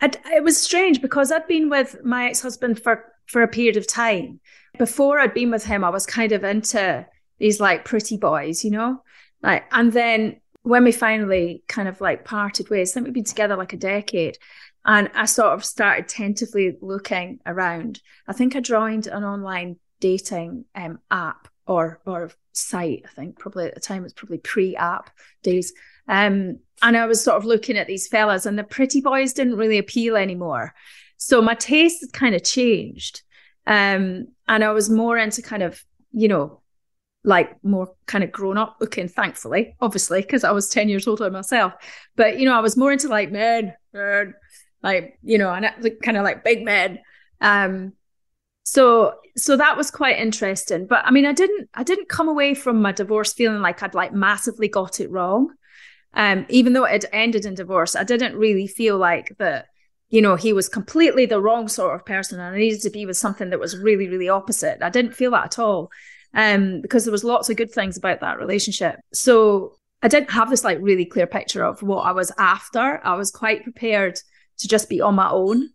[0.00, 3.76] I'd, it was strange because I'd been with my ex husband for, for a period
[3.76, 4.40] of time.
[4.78, 7.06] Before I'd been with him, I was kind of into
[7.38, 9.02] these like pretty boys, you know?
[9.42, 13.24] Like, and then when we finally kind of like parted ways, I think we'd been
[13.24, 14.36] together like a decade.
[14.86, 18.00] And I sort of started tentatively looking around.
[18.28, 23.02] I think I joined an online dating um, app or or site.
[23.04, 25.10] I think probably at the time it was probably pre-app
[25.42, 25.72] days.
[26.08, 29.56] Um, and I was sort of looking at these fellas, and the pretty boys didn't
[29.56, 30.72] really appeal anymore.
[31.16, 33.22] So my taste had kind of changed,
[33.66, 36.60] um, and I was more into kind of you know
[37.26, 41.28] like more kind of grown up looking, thankfully, obviously, because I was 10 years older
[41.28, 41.72] myself.
[42.14, 44.34] But, you know, I was more into like men, men
[44.82, 45.66] like, you know, and
[46.02, 47.00] kind of like big men.
[47.40, 47.92] Um,
[48.64, 50.86] so so that was quite interesting.
[50.86, 53.94] But I mean, I didn't I didn't come away from my divorce feeling like I'd
[53.94, 55.52] like massively got it wrong.
[56.14, 59.66] Um, even though it ended in divorce, I didn't really feel like that,
[60.08, 63.04] you know, he was completely the wrong sort of person and I needed to be
[63.04, 64.82] with something that was really, really opposite.
[64.82, 65.90] I didn't feel that at all
[66.32, 68.98] um, because there was lots of good things about that relationship.
[69.12, 73.00] So I didn't have this like really clear picture of what I was after.
[73.04, 74.18] I was quite prepared
[74.58, 75.70] to just be on my own.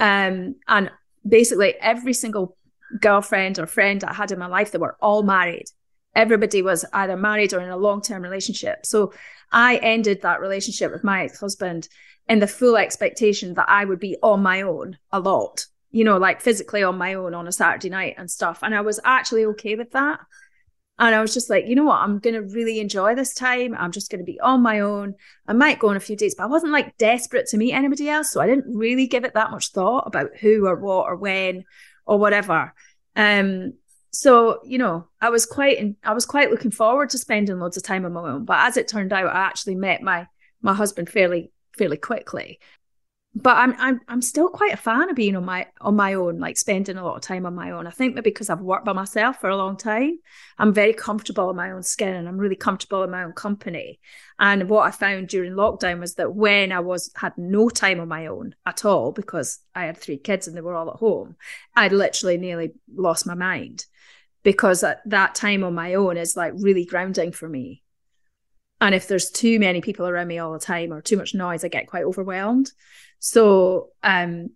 [0.00, 0.90] Um, and
[1.26, 2.56] basically every single
[3.00, 5.66] girlfriend or friend I had in my life, they were all married.
[6.14, 8.84] Everybody was either married or in a long-term relationship.
[8.84, 9.14] So
[9.50, 11.88] I ended that relationship with my ex-husband
[12.28, 16.16] in the full expectation that I would be on my own a lot you know,
[16.16, 18.60] like physically on my own on a Saturday night and stuff.
[18.62, 20.20] And I was actually okay with that.
[21.02, 21.98] And I was just like, you know what?
[21.98, 23.74] I'm going to really enjoy this time.
[23.76, 25.16] I'm just going to be on my own.
[25.48, 28.08] I might go on a few dates, but I wasn't like desperate to meet anybody
[28.08, 28.30] else.
[28.30, 31.64] So I didn't really give it that much thought about who or what or when
[32.06, 32.72] or whatever.
[33.16, 33.72] Um,
[34.12, 37.76] so you know, I was quite, in, I was quite looking forward to spending loads
[37.76, 38.44] of time on my own.
[38.44, 40.28] But as it turned out, I actually met my
[40.64, 42.60] my husband fairly fairly quickly
[43.34, 46.38] but I'm I'm I'm still quite a fan of being on my on my own,
[46.38, 47.86] like spending a lot of time on my own.
[47.86, 50.18] I think maybe because I've worked by myself for a long time,
[50.58, 54.00] I'm very comfortable in my own skin and I'm really comfortable in my own company.
[54.38, 58.08] And what I found during lockdown was that when I was had no time on
[58.08, 61.36] my own at all because I had three kids and they were all at home,
[61.74, 63.86] I literally nearly lost my mind
[64.42, 67.82] because that, that time on my own is like really grounding for me.
[68.82, 71.64] And if there's too many people around me all the time or too much noise,
[71.64, 72.72] I get quite overwhelmed.
[73.24, 74.50] So, um,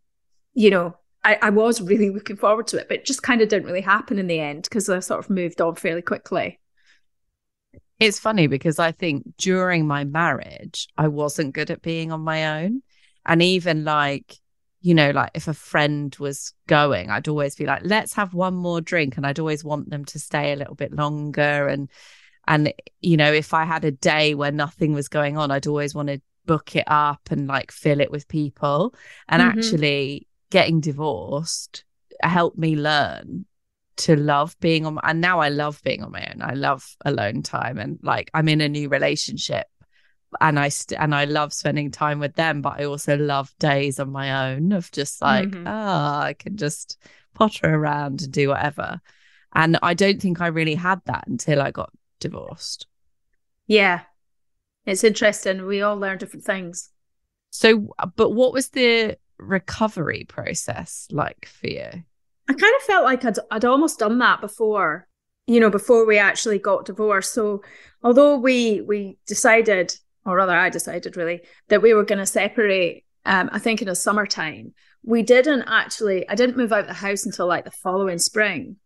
[0.53, 3.49] you know, I, I was really looking forward to it, but it just kind of
[3.49, 6.59] didn't really happen in the end because I sort of moved on fairly quickly.
[8.01, 12.65] It's funny because I think during my marriage, I wasn't good at being on my
[12.65, 12.83] own.
[13.25, 14.35] And even like,
[14.81, 18.55] you know, like if a friend was going, I'd always be like, let's have one
[18.57, 19.17] more drink.
[19.17, 21.69] And I'd always want them to stay a little bit longer.
[21.69, 21.89] And,
[22.49, 25.95] and, you know, if I had a day where nothing was going on, I'd always
[25.95, 28.95] want to book it up and like fill it with people.
[29.29, 29.47] And Mhm.
[29.49, 31.85] actually, getting divorced
[32.23, 33.45] helped me learn
[33.97, 36.43] to love being on and now I love being on my own.
[36.43, 39.67] I love alone time and like I'm in a new relationship
[40.41, 43.99] and I st- and I love spending time with them, but I also love days
[43.99, 45.65] on my own of just like, Mhm.
[45.67, 46.99] ah, I can just
[47.35, 49.01] potter around and do whatever.
[49.55, 51.91] And I don't think I really had that until I got
[52.21, 52.87] divorced.
[53.67, 54.03] Yeah.
[54.87, 55.67] It's interesting.
[55.67, 56.91] We all learn different things.
[57.51, 61.91] So, but what was the recovery process like for you?
[62.49, 65.09] I kind of felt like I'd, I'd almost done that before,
[65.47, 67.35] you know, before we actually got divorced.
[67.35, 67.63] So,
[68.03, 73.05] although we we decided, or rather, I decided really that we were going to separate.
[73.25, 76.29] Um, I think in the summertime, we didn't actually.
[76.29, 78.77] I didn't move out of the house until like the following spring.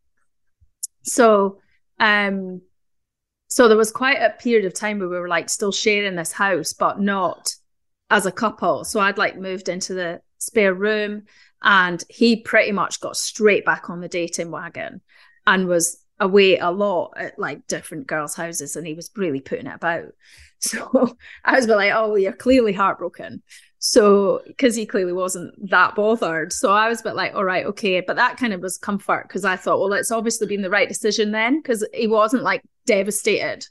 [1.02, 1.58] So,
[1.98, 2.62] um,
[3.50, 6.30] so there was quite a period of time where we were like still sharing this
[6.30, 7.52] house, but not
[8.08, 8.84] as a couple.
[8.84, 11.24] So I'd like moved into the spare room
[11.60, 15.00] and he pretty much got straight back on the dating wagon
[15.48, 19.66] and was away a lot at like different girls' houses and he was really putting
[19.66, 20.06] it about.
[20.62, 23.42] So I was like, oh, you're clearly heartbroken.
[23.82, 26.52] So, because he clearly wasn't that bothered.
[26.52, 28.02] So I was a bit like, all right, okay.
[28.02, 30.86] But that kind of was comfort because I thought, well, it's obviously been the right
[30.88, 33.66] decision then because he wasn't like devastated.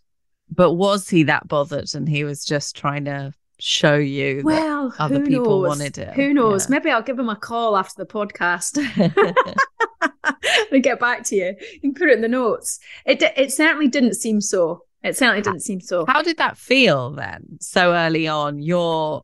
[0.51, 4.95] But was he that bothered and he was just trying to show you that Well,
[4.97, 5.77] other people knows?
[5.77, 6.13] wanted it?
[6.15, 6.65] Who knows?
[6.65, 6.71] Yeah.
[6.71, 8.77] Maybe I'll give him a call after the podcast
[10.71, 11.55] and get back to you.
[11.73, 12.79] You can put it in the notes.
[13.05, 14.85] It it certainly didn't seem so.
[15.03, 16.05] It certainly didn't seem so.
[16.07, 17.57] How did that feel then?
[17.61, 19.23] So early on, you're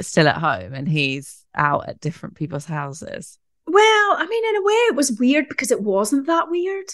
[0.00, 3.38] still at home and he's out at different people's houses.
[3.66, 6.86] Well, I mean, in a way, it was weird because it wasn't that weird.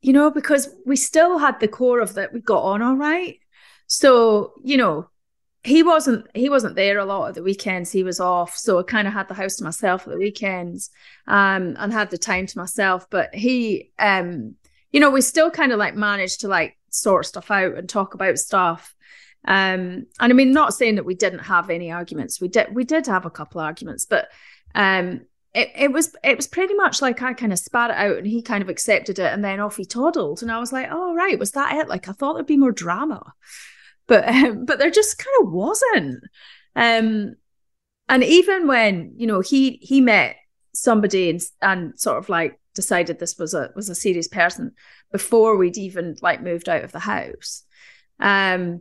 [0.00, 3.38] You know, because we still had the core of that we got on all right.
[3.86, 5.08] So, you know,
[5.64, 7.92] he wasn't he wasn't there a lot of the weekends.
[7.92, 8.56] He was off.
[8.56, 10.90] So I kind of had the house to myself at the weekends,
[11.28, 13.06] um, and had the time to myself.
[13.10, 14.56] But he um,
[14.90, 18.14] you know, we still kind of like managed to like sort stuff out and talk
[18.14, 18.94] about stuff.
[19.46, 22.40] Um, and I mean, not saying that we didn't have any arguments.
[22.40, 24.28] We did we did have a couple arguments, but
[24.74, 25.22] um
[25.54, 28.26] it, it was it was pretty much like I kind of spat it out and
[28.26, 31.14] he kind of accepted it and then off he toddled and I was like, oh
[31.14, 31.88] right, was that it?
[31.88, 33.34] Like I thought there'd be more drama,
[34.06, 36.24] but um, but there just kind of wasn't.
[36.74, 37.34] Um,
[38.08, 40.36] and even when you know he he met
[40.74, 44.72] somebody and, and sort of like decided this was a was a serious person
[45.10, 47.64] before we'd even like moved out of the house,
[48.20, 48.80] um,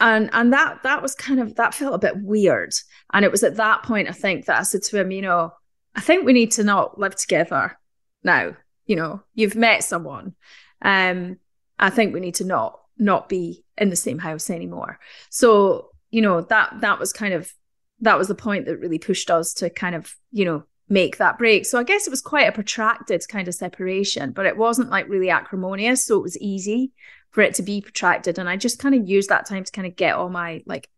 [0.00, 2.74] and and that that was kind of that felt a bit weird.
[3.12, 5.52] And it was at that point i think that i said to him you know
[5.94, 7.78] i think we need to not live together
[8.22, 8.56] now.
[8.86, 10.34] You know you've met someone.
[10.82, 11.38] Um
[11.78, 14.98] i think we need to not not be in the same house anymore.
[15.30, 17.52] So you know that that was kind of
[18.00, 21.38] that was the point that really pushed us to kind of you know make that
[21.38, 24.90] break so i guess it was quite a protracted kind of separation but it wasn't
[24.90, 26.92] like really acrimonious so it was easy
[27.34, 28.38] for it to be protracted.
[28.38, 30.88] And I just kind of used that time to kind of get all my like,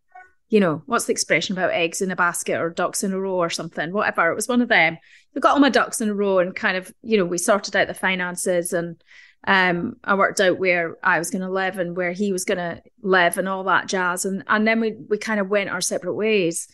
[0.49, 3.33] you know, what's the expression about eggs in a basket or ducks in a row
[3.33, 4.29] or something, whatever.
[4.31, 4.99] It was one of them.
[5.35, 7.75] I got all my ducks in a row and kind of, you know, we sorted
[7.75, 9.03] out the finances and
[9.47, 13.39] um I worked out where I was gonna live and where he was gonna live
[13.39, 14.23] and all that jazz.
[14.23, 16.67] And and then we we kind of went our separate ways.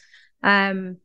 [0.44, 0.98] Um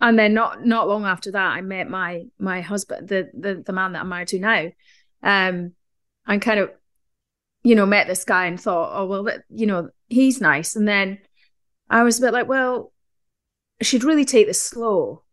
[0.00, 3.72] and then not not long after that I met my my husband, the the the
[3.72, 4.70] man that I'm married to now.
[5.22, 5.72] Um
[6.26, 6.70] and kind of
[7.66, 10.76] you know, met this guy and thought, oh, well, that, you know, he's nice.
[10.76, 11.18] And then
[11.90, 12.92] I was a bit like, well,
[13.80, 15.24] I should really take this slow.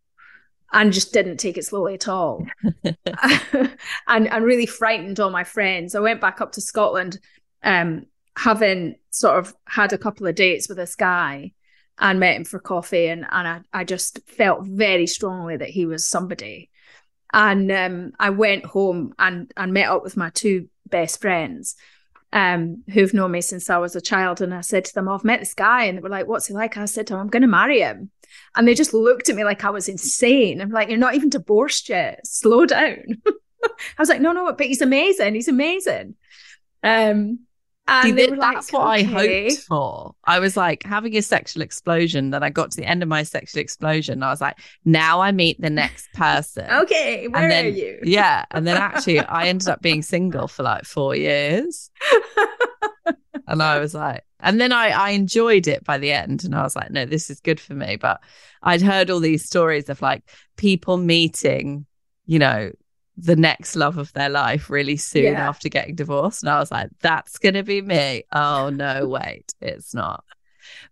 [0.72, 2.44] And just didn't take it slowly at all.
[2.84, 5.94] and, and really frightened all my friends.
[5.94, 7.20] I went back up to Scotland,
[7.62, 8.06] um,
[8.36, 11.52] having sort of had a couple of dates with this guy
[11.98, 13.06] and met him for coffee.
[13.06, 16.70] And, and I, I just felt very strongly that he was somebody.
[17.32, 21.76] And um, I went home and, and met up with my two best friends
[22.32, 24.40] um, who've known me since I was a child.
[24.40, 25.84] And I said to them, oh, I've met this guy.
[25.84, 26.76] And they were like, what's he like?
[26.76, 28.10] I said to them, I'm going to marry him.
[28.56, 30.60] And they just looked at me like I was insane.
[30.60, 32.26] I'm like, you're not even divorced yet.
[32.26, 33.04] Slow down.
[33.26, 35.34] I was like, no, no, but he's amazing.
[35.34, 36.16] He's amazing.
[36.82, 37.40] Um,
[38.02, 40.14] See, that's like, what I hoped for.
[40.24, 42.30] I was like having a sexual explosion.
[42.30, 44.22] Then I got to the end of my sexual explosion.
[44.22, 46.66] I was like, now I meet the next person.
[46.70, 47.98] Okay, where and then, are you?
[48.02, 48.46] yeah.
[48.50, 51.90] And then actually, I ended up being single for like four years.
[53.46, 56.44] and I was like, and then I, I enjoyed it by the end.
[56.44, 57.96] And I was like, no, this is good for me.
[57.96, 58.22] But
[58.62, 60.24] I'd heard all these stories of like
[60.56, 61.84] people meeting,
[62.24, 62.70] you know,
[63.16, 65.48] the next love of their life really soon Yeah.
[65.48, 66.42] after getting divorced.
[66.42, 68.24] And I was like, that's going to be me.
[68.32, 70.24] Oh, no, wait, it's not.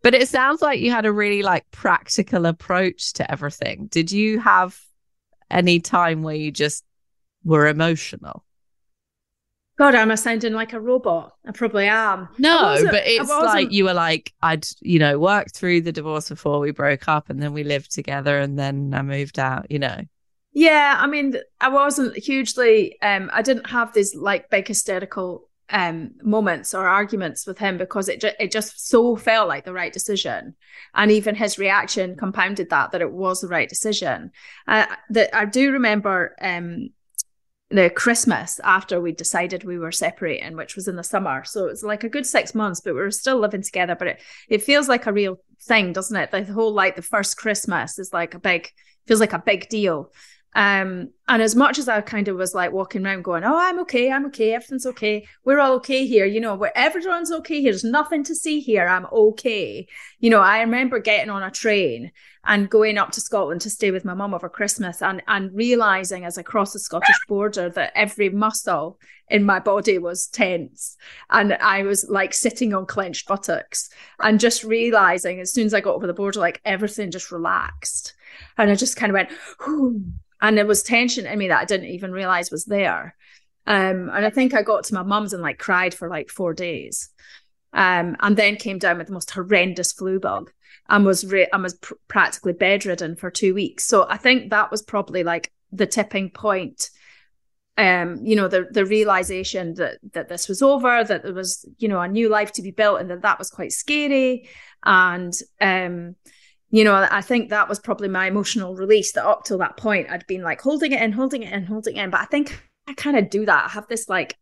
[0.02, 3.88] But it sounds like you had a really like practical approach to everything.
[3.90, 4.78] Did you have
[5.50, 6.84] any time where you just
[7.44, 8.44] were emotional?
[9.78, 11.32] God, am I sounding like a robot?
[11.46, 12.28] I probably am.
[12.38, 16.60] No, but it's like you were like, I'd, you know, worked through the divorce before
[16.60, 20.02] we broke up and then we lived together and then I moved out, you know.
[20.52, 26.12] Yeah, I mean, I wasn't hugely um I didn't have these like big hysterical um
[26.22, 29.92] moments or arguments with him because it ju- it just so felt like the right
[29.92, 30.54] decision
[30.94, 34.32] and even his reaction compounded that that it was the right decision
[34.68, 36.90] uh, that I do remember um
[37.70, 41.42] the Christmas after we decided we were separating, which was in the summer.
[41.44, 43.94] So it's like a good six months, but we were still living together.
[43.94, 46.30] But it, it feels like a real thing, doesn't it?
[46.30, 48.68] The whole like the first Christmas is like a big
[49.06, 50.12] feels like a big deal.
[50.54, 53.78] Um, and as much as I kind of was like walking around going, Oh, I'm
[53.80, 57.72] okay, I'm okay, everything's okay, we're all okay here, you know, where everyone's okay here,
[57.72, 59.86] there's nothing to see here, I'm okay.
[60.18, 62.12] You know, I remember getting on a train
[62.44, 66.24] and going up to Scotland to stay with my mum over Christmas and and realizing
[66.24, 68.98] as I crossed the Scottish border that every muscle
[69.28, 70.96] in my body was tense
[71.30, 73.88] and I was like sitting on clenched buttocks
[74.18, 78.14] and just realizing as soon as I got over the border, like everything just relaxed.
[78.58, 79.30] And I just kind of went,
[79.64, 80.02] Whew
[80.42, 83.14] and there was tension in me that I didn't even realize was there.
[83.66, 86.52] Um, and I think I got to my mum's and like cried for like four
[86.52, 87.08] days,
[87.72, 90.50] um, and then came down with the most horrendous flu bug
[90.88, 93.84] and was re- and was pr- practically bedridden for two weeks.
[93.84, 96.90] So I think that was probably like the tipping point.
[97.78, 101.86] Um, you know, the the realization that that this was over, that there was you
[101.86, 104.48] know a new life to be built, and that that was quite scary,
[104.82, 106.16] and um,
[106.72, 110.10] you know, I think that was probably my emotional release that up till that point
[110.10, 112.08] I'd been like holding it in, holding it in, holding it in.
[112.08, 112.58] But I think
[112.88, 113.66] I kind of do that.
[113.66, 114.38] I have this like,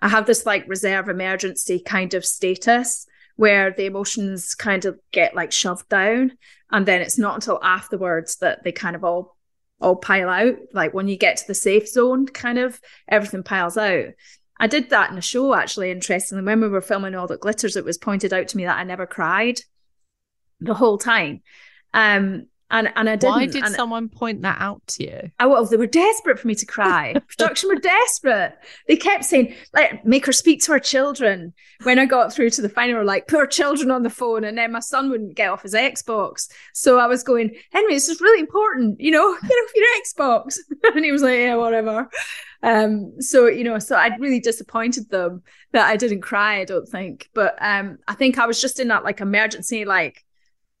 [0.00, 3.06] I have this like reserve emergency kind of status
[3.36, 6.32] where the emotions kind of get like shoved down.
[6.72, 9.36] And then it's not until afterwards that they kind of all
[9.78, 10.56] all pile out.
[10.72, 14.06] Like when you get to the safe zone, kind of everything piles out.
[14.58, 16.42] I did that in a show actually, interestingly.
[16.44, 18.84] When we were filming All That Glitters, it was pointed out to me that I
[18.84, 19.60] never cried
[20.60, 21.42] the whole time.
[21.94, 23.34] Um, and and I didn't.
[23.34, 25.30] Why did and someone point that out to you?
[25.38, 27.14] I, well, they were desperate for me to cry.
[27.28, 28.56] Production were desperate.
[28.88, 31.52] They kept saying, like, make her speak to her children.
[31.84, 34.44] When I got through to the final, were like, put her children on the phone.
[34.44, 36.48] And then my son wouldn't get off his Xbox.
[36.72, 39.00] So I was going, Henry, this is really important.
[39.00, 40.58] You know, get off your Xbox.
[40.96, 42.08] and he was like, yeah, whatever.
[42.64, 45.42] Um, so you know, so I'd really disappointed them
[45.72, 47.28] that I didn't cry, I don't think.
[47.34, 50.23] But um, I think I was just in that like emergency, like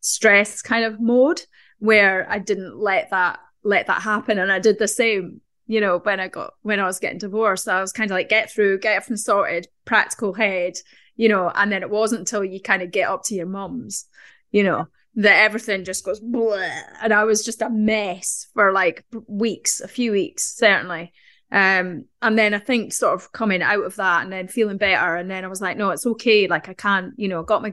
[0.04, 1.42] stress kind of mode
[1.78, 4.38] where I didn't let that let that happen.
[4.38, 7.68] And I did the same, you know, when I got when I was getting divorced.
[7.68, 10.74] I was kind of like get through, get everything sorted, practical head,
[11.16, 14.06] you know, and then it wasn't until you kind of get up to your mum's,
[14.50, 16.58] you know, that everything just goes blah.
[17.02, 21.12] And I was just a mess for like weeks, a few weeks, certainly.
[21.54, 25.14] Um, and then I think sort of coming out of that and then feeling better.
[25.14, 26.48] And then I was like, no, it's okay.
[26.48, 27.72] Like I can't, you know, got my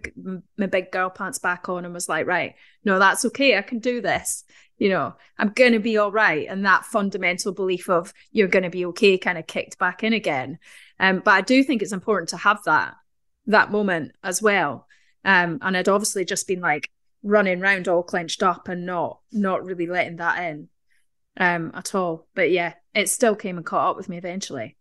[0.55, 2.53] my big girl pants back on and was like, right,
[2.85, 3.57] no, that's okay.
[3.57, 4.43] I can do this.
[4.77, 6.47] You know, I'm gonna be all right.
[6.47, 10.59] And that fundamental belief of you're gonna be okay kind of kicked back in again.
[10.99, 12.93] Um, but I do think it's important to have that
[13.47, 14.85] that moment as well.
[15.25, 16.91] Um, and I'd obviously just been like
[17.23, 20.69] running around all clenched up and not not really letting that in
[21.37, 22.27] um at all.
[22.35, 24.75] But yeah, it still came and caught up with me eventually.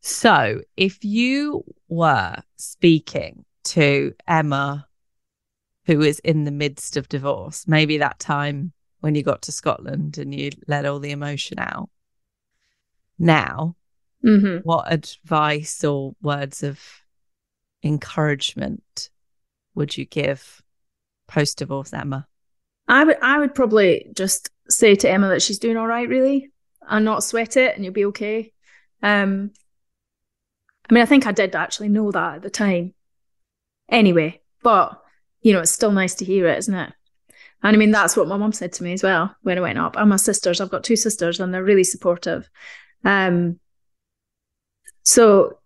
[0.00, 4.86] So, if you were speaking to Emma,
[5.86, 10.18] who is in the midst of divorce, maybe that time when you got to Scotland
[10.18, 11.90] and you let all the emotion out,
[13.18, 13.76] now,
[14.24, 14.58] mm-hmm.
[14.62, 16.80] what advice or words of
[17.82, 19.10] encouragement
[19.74, 20.62] would you give
[21.26, 22.26] post divorce Emma?
[22.88, 26.50] I would I would probably just say to Emma that she's doing all right, really
[26.88, 28.52] and not sweat it and you'll be okay.
[29.02, 29.50] Um,
[30.88, 32.94] I mean, I think I did actually know that at the time.
[33.88, 35.02] Anyway, but
[35.42, 36.92] you know, it's still nice to hear it, isn't it?
[37.62, 39.78] And I mean, that's what my mum said to me as well when I went
[39.78, 39.96] up.
[39.96, 42.48] And my sisters, I've got two sisters, and they're really supportive.
[43.04, 43.58] Um,
[45.02, 45.58] so,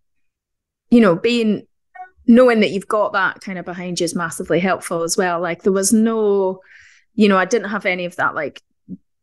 [0.91, 1.67] you know, being
[2.27, 5.41] knowing that you've got that kind of behind you is massively helpful as well.
[5.41, 6.61] Like there was no,
[7.15, 8.63] you know, I didn't have any of that like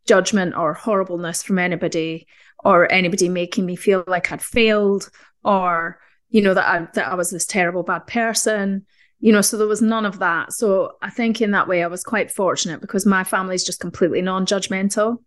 [0.08, 2.28] judgment or horribleness from anybody
[2.64, 5.10] or anybody making me feel like I'd failed
[5.44, 6.00] or
[6.30, 8.86] you know that I that I was this terrible bad person
[9.20, 10.54] you know so there was none of that.
[10.54, 13.80] So I think in that way I was quite fortunate because my family is just
[13.80, 15.18] completely non-judgmental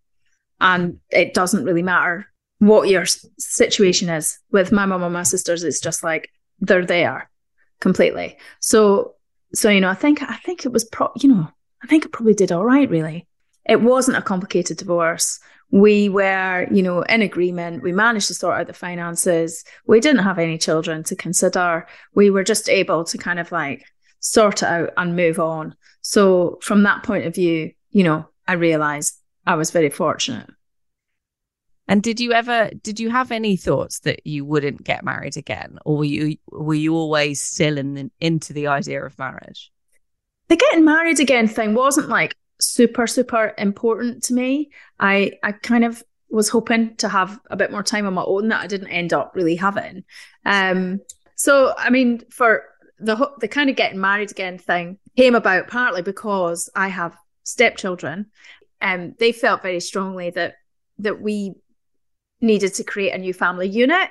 [0.61, 2.27] and it doesn't really matter
[2.59, 3.07] what your
[3.39, 4.39] situation is.
[4.53, 7.31] With my mom and my sisters it's just like they're there
[7.81, 8.39] completely.
[8.61, 9.15] So
[9.53, 11.49] so you know, I think I think it was pro you know,
[11.83, 13.27] I think it probably did all right really.
[13.69, 15.39] It wasn't a complicated divorce.
[15.71, 17.83] We were, you know, in agreement.
[17.83, 19.65] We managed to sort out the finances.
[19.87, 21.87] We didn't have any children to consider.
[22.15, 23.85] We were just able to kind of like
[24.19, 25.75] sort it out and move on.
[26.03, 30.49] So from that point of view, you know, I realized I was very fortunate.
[31.91, 35.77] And did you ever did you have any thoughts that you wouldn't get married again,
[35.85, 39.73] or were you were you always still in the, into the idea of marriage?
[40.47, 42.37] The getting married again thing wasn't like
[42.73, 44.71] super super important to me.
[44.99, 48.49] I I kind of was hoping to have a bit more time on my own
[48.49, 50.05] that I didn't end up really having.
[50.47, 51.01] Um,
[51.35, 52.65] so I mean, for
[52.99, 58.27] the the kind of getting married again thing came about partly because I have stepchildren,
[58.81, 60.55] and um, they felt very strongly that
[60.99, 61.55] that we
[62.41, 64.09] needed to create a new family unit.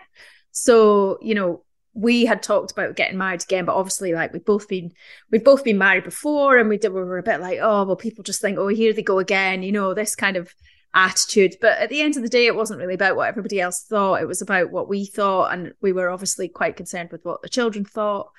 [0.52, 4.68] So, you know, we had talked about getting married again, but obviously, like we've both
[4.68, 4.92] been
[5.32, 7.96] we've both been married before, and we did we were a bit like, oh well,
[7.96, 10.54] people just think, oh, here they go again, you know, this kind of
[10.94, 11.56] attitude.
[11.62, 14.22] But at the end of the day, it wasn't really about what everybody else thought.
[14.22, 17.50] It was about what we thought, and we were obviously quite concerned with what the
[17.50, 18.30] children thought.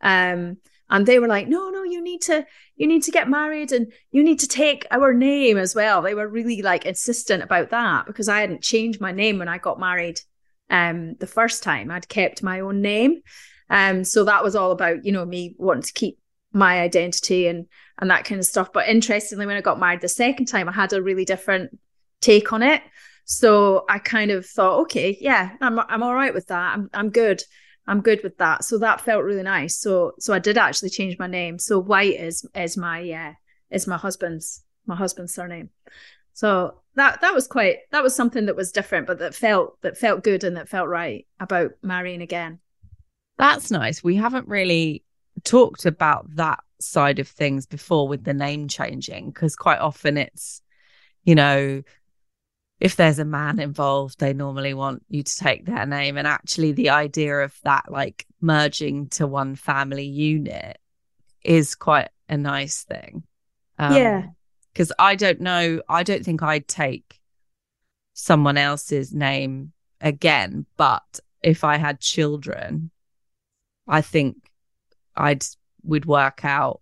[0.00, 0.58] Um,
[0.90, 2.44] and they were like no no you need to
[2.76, 6.14] you need to get married and you need to take our name as well they
[6.14, 9.78] were really like insistent about that because i hadn't changed my name when i got
[9.78, 10.20] married
[10.70, 13.20] um the first time i'd kept my own name
[13.68, 16.18] um so that was all about you know me wanting to keep
[16.52, 17.66] my identity and
[17.98, 20.72] and that kind of stuff but interestingly when i got married the second time i
[20.72, 21.78] had a really different
[22.20, 22.82] take on it
[23.24, 27.10] so i kind of thought okay yeah i'm i'm all right with that i'm i'm
[27.10, 27.42] good
[27.90, 28.62] I'm good with that.
[28.62, 29.76] So that felt really nice.
[29.76, 31.58] So so I did actually change my name.
[31.58, 33.32] So White is is my uh,
[33.70, 35.70] is my husband's my husband's surname.
[36.32, 39.96] So that that was quite that was something that was different, but that felt that
[39.96, 42.58] felt good and that felt right about marrying again.
[43.38, 44.02] That's nice.
[44.02, 45.04] We haven't really
[45.44, 50.62] talked about that side of things before with the name changing because quite often it's
[51.24, 51.82] you know
[52.80, 56.16] if there's a man involved, they normally want you to take their name.
[56.16, 60.78] And actually, the idea of that, like merging to one family unit,
[61.44, 63.24] is quite a nice thing.
[63.78, 64.22] Um, yeah.
[64.72, 67.20] Because I don't know, I don't think I'd take
[68.12, 70.66] someone else's name again.
[70.76, 72.90] But if I had children,
[73.88, 74.36] I think
[75.16, 75.44] I'd
[75.82, 76.80] would work out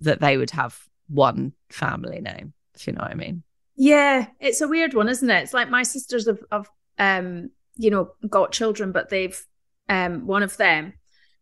[0.00, 3.42] that they would have one family name, if you know what I mean.
[3.76, 5.42] Yeah, it's a weird one, isn't it?
[5.42, 9.40] It's like my sisters have, have um, you know, got children, but they've
[9.88, 10.92] um, one of them,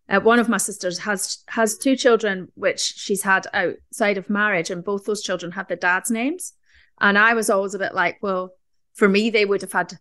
[0.09, 4.71] uh, one of my sisters has has two children, which she's had outside of marriage,
[4.71, 6.53] and both those children had their dad's names.
[7.01, 8.53] And I was always a bit like, well,
[8.95, 9.99] for me, they would have had,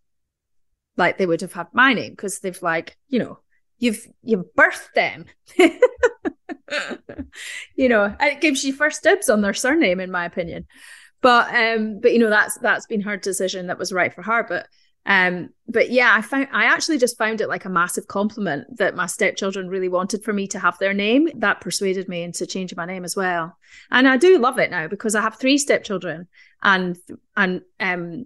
[0.95, 3.39] like, they would have had my name because they've like, you know,
[3.79, 5.25] you've you've birthed them.
[7.75, 10.67] you know, it gives you first dibs on their surname, in my opinion
[11.25, 14.43] but um but you know that's that's been her decision that was right for her
[14.43, 14.67] but
[15.05, 18.95] um but yeah i found i actually just found it like a massive compliment that
[18.95, 21.29] my stepchildren really wanted for me to have their name.
[21.35, 23.57] That persuaded me into changing my name as well.
[23.91, 26.27] And i do love it now because i have three stepchildren
[26.63, 26.97] and
[27.35, 28.25] and um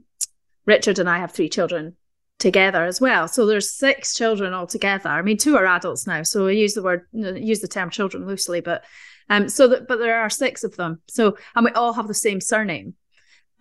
[0.66, 1.96] richard and i have three children
[2.38, 3.28] together as well.
[3.28, 5.10] So there's six children altogether.
[5.10, 6.24] I mean two are adults now.
[6.24, 8.84] So i use the word use the term children loosely but
[9.30, 11.02] um, so that, but there are six of them.
[11.08, 12.96] So, and we all have the same surname.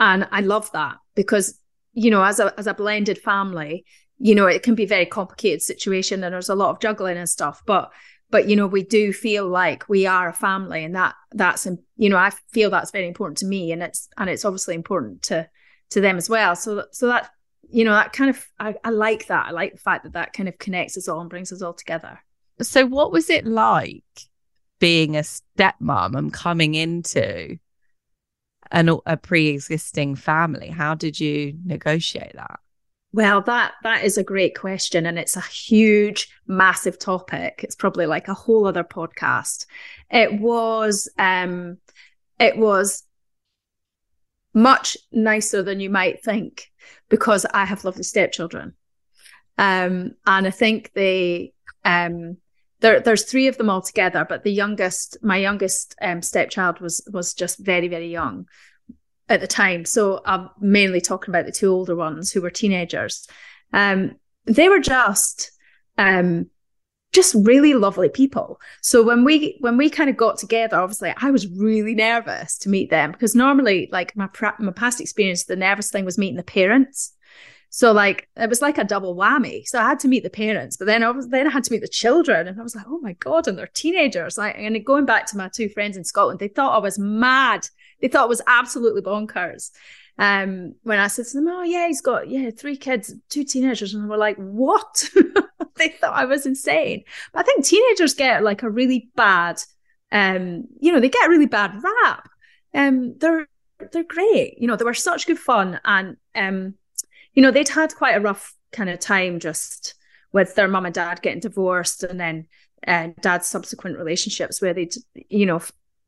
[0.00, 1.58] And I love that because,
[1.93, 3.84] you know, as a, as a blended family,
[4.18, 7.16] you know, it can be a very complicated situation and there's a lot of juggling
[7.16, 7.91] and stuff, but,
[8.30, 11.66] but, you know, we do feel like we are a family and that, that's,
[11.97, 15.22] you know, I feel that's very important to me and it's, and it's obviously important
[15.22, 15.49] to,
[15.91, 16.57] to them as well.
[16.57, 17.30] So, so that,
[17.70, 19.47] you know, that kind of, I, I like that.
[19.47, 21.74] I like the fact that that kind of connects us all and brings us all
[21.74, 22.20] together.
[22.61, 24.03] So, what was it like
[24.80, 27.59] being a stepmom and coming into
[28.70, 30.68] an, a pre-existing family?
[30.68, 32.60] How did you negotiate that?
[33.12, 37.60] Well that that is a great question and it's a huge massive topic.
[37.64, 39.66] It's probably like a whole other podcast.
[40.10, 41.78] It was um
[42.38, 43.04] it was
[44.52, 46.70] much nicer than you might think
[47.08, 48.74] because i have lovely stepchildren.
[49.56, 51.54] Um and i think they
[51.84, 52.36] um
[52.80, 57.06] there, there's three of them all together, but the youngest, my youngest um, stepchild was
[57.12, 58.46] was just very very young
[59.28, 59.84] at the time.
[59.84, 63.26] So I'm mainly talking about the two older ones who were teenagers.
[63.72, 64.16] Um,
[64.46, 65.50] they were just
[65.98, 66.46] um,
[67.12, 68.60] just really lovely people.
[68.82, 72.68] So when we when we kind of got together, obviously I was really nervous to
[72.68, 76.42] meet them because normally, like my my past experience, the nervous thing was meeting the
[76.42, 77.12] parents
[77.70, 79.66] So like it was like a double whammy.
[79.66, 81.72] So I had to meet the parents, but then I was then I had to
[81.72, 84.38] meet the children, and I was like, oh my god, and they're teenagers.
[84.38, 87.68] Like, and going back to my two friends in Scotland, they thought I was mad.
[88.00, 89.70] They thought it was absolutely bonkers.
[90.18, 93.94] Um, when I said to them, oh yeah, he's got yeah three kids, two teenagers,
[93.94, 95.08] and they were like, what?
[95.76, 97.04] they thought I was insane.
[97.32, 99.62] But I think teenagers get like a really bad,
[100.10, 102.28] um, you know, they get a really bad rap.
[102.74, 103.46] Um, they're
[103.92, 104.58] they're great.
[104.58, 106.74] You know, they were such good fun, and um
[107.39, 109.95] you know, they'd had quite a rough kind of time just
[110.32, 112.49] with their mum and dad getting divorced and then
[112.84, 114.93] uh, dad's subsequent relationships where they'd,
[115.28, 115.62] you know,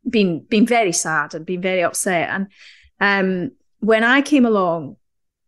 [0.08, 2.30] been been very sad and been very upset.
[2.30, 2.48] And
[2.98, 4.96] um, when I came along,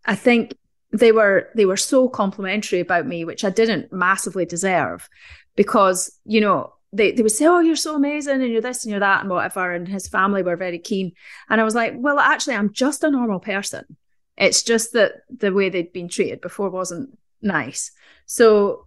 [0.05, 0.57] I think
[0.93, 5.09] they were they were so complimentary about me, which I didn't massively deserve,
[5.57, 8.93] because you know they, they would say, Oh, you're so amazing and you're this and
[8.93, 9.73] you're that and whatever.
[9.73, 11.11] And his family were very keen.
[11.51, 13.97] And I was like, Well, actually, I'm just a normal person.
[14.37, 17.93] It's just that the way they'd been treated before wasn't nice.
[18.27, 18.87] So,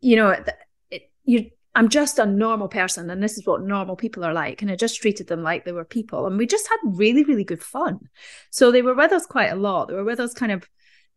[0.00, 0.48] you know, it,
[0.90, 4.62] it, you, I'm just a normal person, and this is what normal people are like.
[4.62, 7.44] And I just treated them like they were people, and we just had really, really
[7.44, 8.00] good fun.
[8.50, 9.88] So they were with us quite a lot.
[9.88, 10.68] They were with us kind of,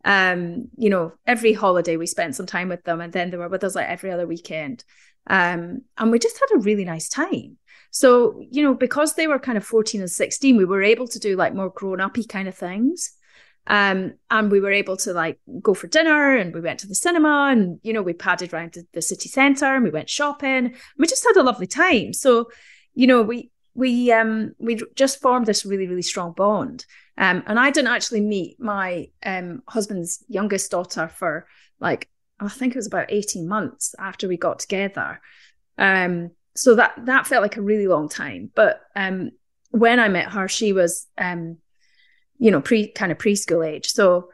[0.04, 3.48] um, you know, every holiday we spent some time with them, and then they were
[3.48, 4.84] with us like every other weekend.
[5.28, 7.58] Um, and we just had a really nice time.
[7.90, 11.18] So, you know, because they were kind of 14 and 16, we were able to
[11.18, 13.12] do like more grown uppy kind of things.
[13.68, 16.94] Um, and we were able to like go for dinner and we went to the
[16.94, 20.74] cinema and, you know, we padded around the, the city centre and we went shopping.
[20.96, 22.14] We just had a lovely time.
[22.14, 22.50] So,
[22.94, 26.86] you know, we, we, um, we just formed this really, really strong bond.
[27.18, 31.46] Um, and I didn't actually meet my, um, husband's youngest daughter for
[31.78, 32.08] like,
[32.40, 35.20] I think it was about 18 months after we got together.
[35.76, 38.50] Um, so that, that felt like a really long time.
[38.54, 39.32] But, um,
[39.70, 41.58] when I met her, she was, um,
[42.38, 43.88] you know, pre kind of preschool age.
[43.88, 44.30] So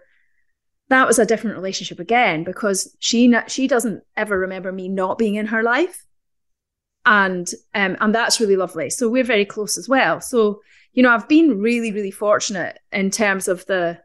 [0.88, 5.34] that was a different relationship again because she she doesn't ever remember me not being
[5.36, 6.04] in her life,
[7.06, 8.90] and um and that's really lovely.
[8.90, 10.20] So we're very close as well.
[10.20, 10.60] So
[10.92, 14.00] you know, I've been really really fortunate in terms of the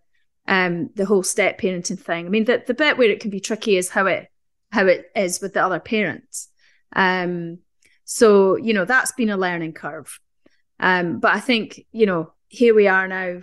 [0.47, 2.25] um the whole step parenting thing.
[2.25, 4.27] I mean, the the bit where it can be tricky is how it
[4.71, 6.49] how it is with the other parents.
[6.95, 7.59] Um,
[8.05, 10.19] so you know that's been a learning curve.
[10.79, 13.41] Um, but I think you know here we are now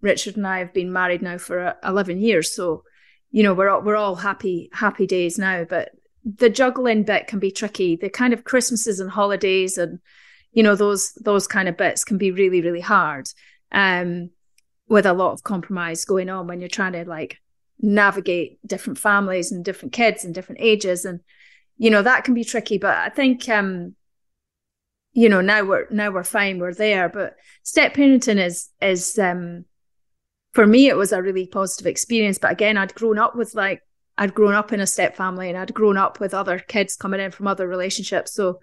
[0.00, 2.54] Richard and I have been married now for uh, 11 years.
[2.54, 2.84] So,
[3.30, 5.90] you know, we're all, we're all happy, happy days now, but
[6.24, 7.96] the juggling bit can be tricky.
[7.96, 9.98] The kind of Christmases and holidays and,
[10.52, 13.28] you know, those, those kind of bits can be really, really hard.
[13.72, 14.30] Um,
[14.88, 17.38] with a lot of compromise going on when you're trying to like
[17.80, 21.04] navigate different families and different kids and different ages.
[21.04, 21.20] And,
[21.76, 23.94] you know, that can be tricky, but I think, um,
[25.12, 26.58] you know, now we're, now we're fine.
[26.58, 29.64] We're there, but step parenting is, is, um,
[30.52, 32.38] for me, it was a really positive experience.
[32.38, 33.82] But again, I'd grown up with like,
[34.16, 37.20] I'd grown up in a step family and I'd grown up with other kids coming
[37.20, 38.32] in from other relationships.
[38.32, 38.60] So,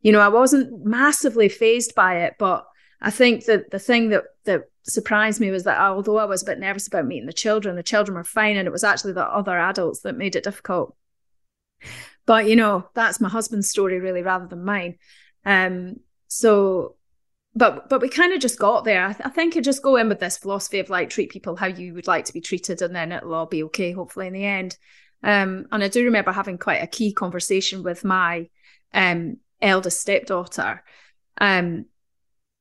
[0.00, 2.34] you know, I wasn't massively phased by it.
[2.38, 2.64] But
[3.00, 6.46] I think that the thing that, that surprised me was that although I was a
[6.46, 8.56] bit nervous about meeting the children, the children were fine.
[8.56, 10.94] And it was actually the other adults that made it difficult.
[12.26, 14.98] But, you know, that's my husband's story really rather than mine.
[15.44, 15.96] Um,
[16.28, 16.94] so
[17.54, 19.04] but but we kind of just got there.
[19.04, 21.56] I, th- I, think you just go in with this philosophy of like treat people
[21.56, 24.32] how you would like to be treated, and then it'll all be okay, hopefully in
[24.32, 24.76] the end.
[25.22, 28.48] Um, and I do remember having quite a key conversation with my
[28.94, 30.82] um, eldest stepdaughter,
[31.38, 31.86] um,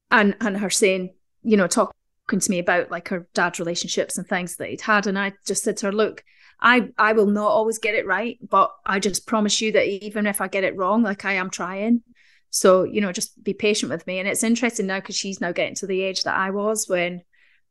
[0.10, 1.94] and and her saying, you know, talking
[2.40, 5.64] to me about like her dad relationships and things that he'd had, and I just
[5.64, 6.24] said to her, look.
[6.64, 10.28] I, I will not always get it right, but I just promise you that even
[10.28, 12.04] if I get it wrong, like I am trying,
[12.52, 14.20] so, you know, just be patient with me.
[14.20, 17.24] And it's interesting now because she's now getting to the age that I was when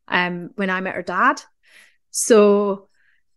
[0.09, 1.41] um when I met her dad.
[2.11, 2.89] So,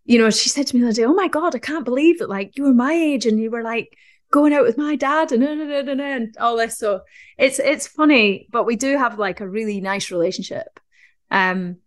[0.06, 2.20] you know, she said to me the other day, Oh my God, I can't believe
[2.20, 3.96] that like you were my age and you were like
[4.32, 6.80] going out with my dad and, and, and and all this.
[6.80, 7.02] So
[7.38, 10.80] it's it's funny, but we do have like a really nice relationship.
[11.30, 11.78] Um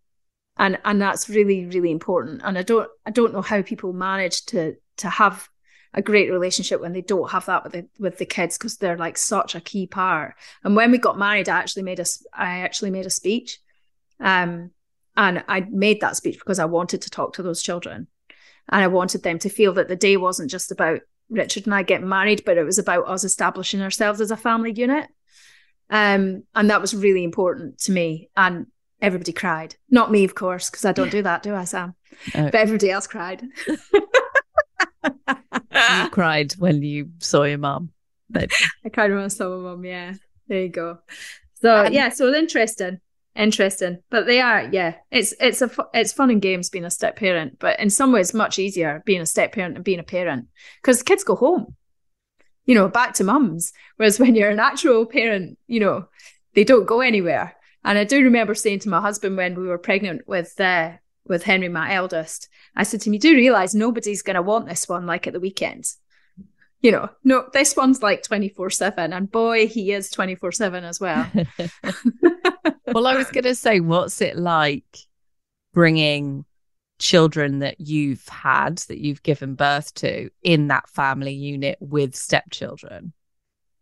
[0.58, 2.42] and and that's really, really important.
[2.44, 5.48] And I don't I don't know how people manage to to have
[5.96, 8.98] a great relationship when they don't have that with the with the kids because they're
[8.98, 10.34] like such a key part.
[10.62, 13.58] And when we got married, I actually made a I actually made a speech,
[14.20, 14.70] um,
[15.16, 18.06] and I made that speech because I wanted to talk to those children,
[18.68, 21.82] and I wanted them to feel that the day wasn't just about Richard and I
[21.82, 25.08] getting married, but it was about us establishing ourselves as a family unit.
[25.88, 28.28] Um, and that was really important to me.
[28.36, 28.66] And
[29.00, 29.76] everybody cried.
[29.90, 31.94] Not me, of course, because I don't do that, do I, Sam?
[32.32, 33.42] But everybody else cried.
[35.06, 37.90] you cried when you saw your mum.
[38.34, 38.48] I
[38.92, 39.84] cried when I saw my mum.
[39.84, 40.14] Yeah,
[40.48, 40.98] there you go.
[41.54, 43.00] So um, yeah, so interesting.
[43.34, 43.98] interesting.
[44.10, 44.96] But they are, yeah.
[45.10, 48.34] It's it's a it's fun and games being a step parent, but in some ways
[48.34, 50.48] much easier being a step parent and being a parent
[50.82, 51.76] because kids go home,
[52.64, 53.72] you know, back to mums.
[53.96, 56.06] Whereas when you're an actual parent, you know,
[56.54, 57.54] they don't go anywhere.
[57.84, 60.92] And I do remember saying to my husband when we were pregnant with uh,
[61.24, 64.68] with Henry, my eldest, I said to him, "You do realize nobody's going to want
[64.68, 65.86] this one like at the weekend.
[66.80, 69.12] you know, no, this one's like 24 7.
[69.12, 71.26] And boy, he is 24 7 as well.
[72.86, 74.98] well, I was going to say, what's it like
[75.72, 76.44] bringing
[76.98, 83.12] children that you've had, that you've given birth to in that family unit with stepchildren?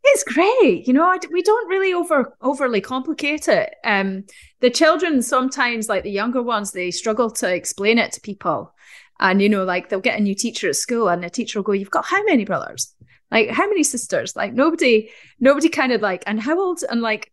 [0.07, 1.19] It's great, you know.
[1.31, 3.75] We don't really over overly complicate it.
[3.85, 4.25] Um,
[4.61, 8.75] the children sometimes, like the younger ones, they struggle to explain it to people,
[9.21, 11.65] and you know, like they'll get a new teacher at school, and the teacher will
[11.65, 12.95] go, "You've got how many brothers?
[13.31, 14.37] Like how many sisters?
[14.37, 15.11] Like nobody,
[15.41, 16.81] nobody kind of like, and how old?
[16.89, 17.33] And like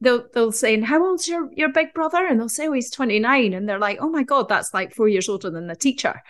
[0.00, 2.26] they'll they'll say, and how old's your your big brother?
[2.26, 3.54] And they'll say, oh, he's 29.
[3.54, 6.22] And they're like, oh my God, that's like four years older than the teacher.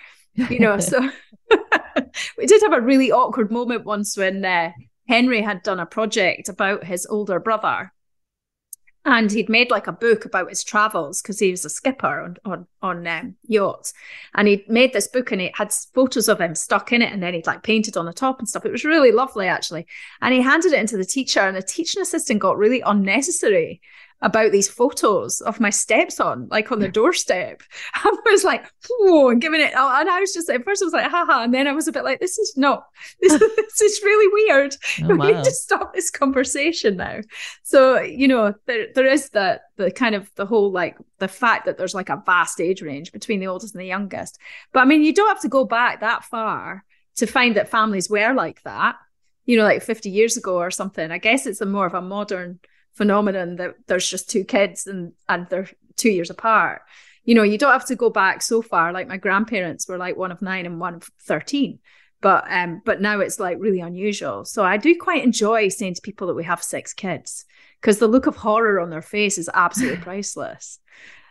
[0.50, 1.10] You know, so
[2.38, 4.70] we did have a really awkward moment once when uh,
[5.08, 7.92] Henry had done a project about his older brother
[9.06, 12.36] and he'd made like a book about his travels because he was a skipper on
[12.44, 13.94] on, on um, yachts.
[14.34, 17.22] And he'd made this book and it had photos of him stuck in it and
[17.22, 18.66] then he'd like painted on the top and stuff.
[18.66, 19.86] It was really lovely actually.
[20.20, 23.80] And he handed it into the teacher and the teaching assistant got really unnecessary
[24.22, 27.62] about these photos of my stepson, like on the doorstep.
[27.94, 30.86] I was like, whoa, and giving it, oh, and I was just, at first I
[30.86, 31.42] was like, haha.
[31.42, 32.86] And then I was a bit like, this is not,
[33.20, 34.74] this, this is really weird.
[35.02, 37.20] Oh, we need to stop this conversation now.
[37.62, 41.66] So, you know, there, there is the, the kind of the whole, like the fact
[41.66, 44.38] that there's like a vast age range between the oldest and the youngest.
[44.72, 46.84] But I mean, you don't have to go back that far
[47.16, 48.96] to find that families were like that,
[49.44, 51.10] you know, like 50 years ago or something.
[51.10, 52.60] I guess it's a more of a modern,
[52.96, 56.82] phenomenon that there's just two kids and and they're two years apart.
[57.24, 58.92] You know you don't have to go back so far.
[58.92, 61.78] Like my grandparents were like one of nine and one of 13
[62.20, 64.44] but um but now it's like really unusual.
[64.44, 67.44] So i do quite enjoy saying to people that we have six kids
[67.80, 70.78] because the look of horror on their face is absolutely priceless.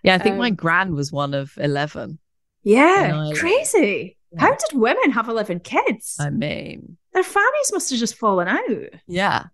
[0.03, 2.19] Yeah i think um, my grand was one of 11
[2.63, 4.17] yeah crazy.
[4.31, 4.41] Yeah.
[4.41, 6.17] how did women have 11 kids?
[6.19, 8.89] I mean their families must have just fallen out.
[9.07, 9.45] Yeah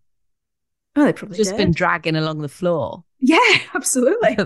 [0.95, 1.57] Oh, they probably just did.
[1.57, 3.03] been dragging along the floor.
[3.19, 3.37] Yeah,
[3.73, 4.35] absolutely.
[4.35, 4.43] the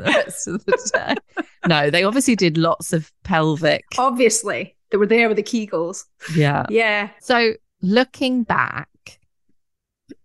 [0.66, 3.86] the no, they obviously did lots of pelvic.
[3.98, 6.06] Obviously, they were there with the Kegels.
[6.36, 7.10] Yeah, yeah.
[7.22, 9.20] So looking back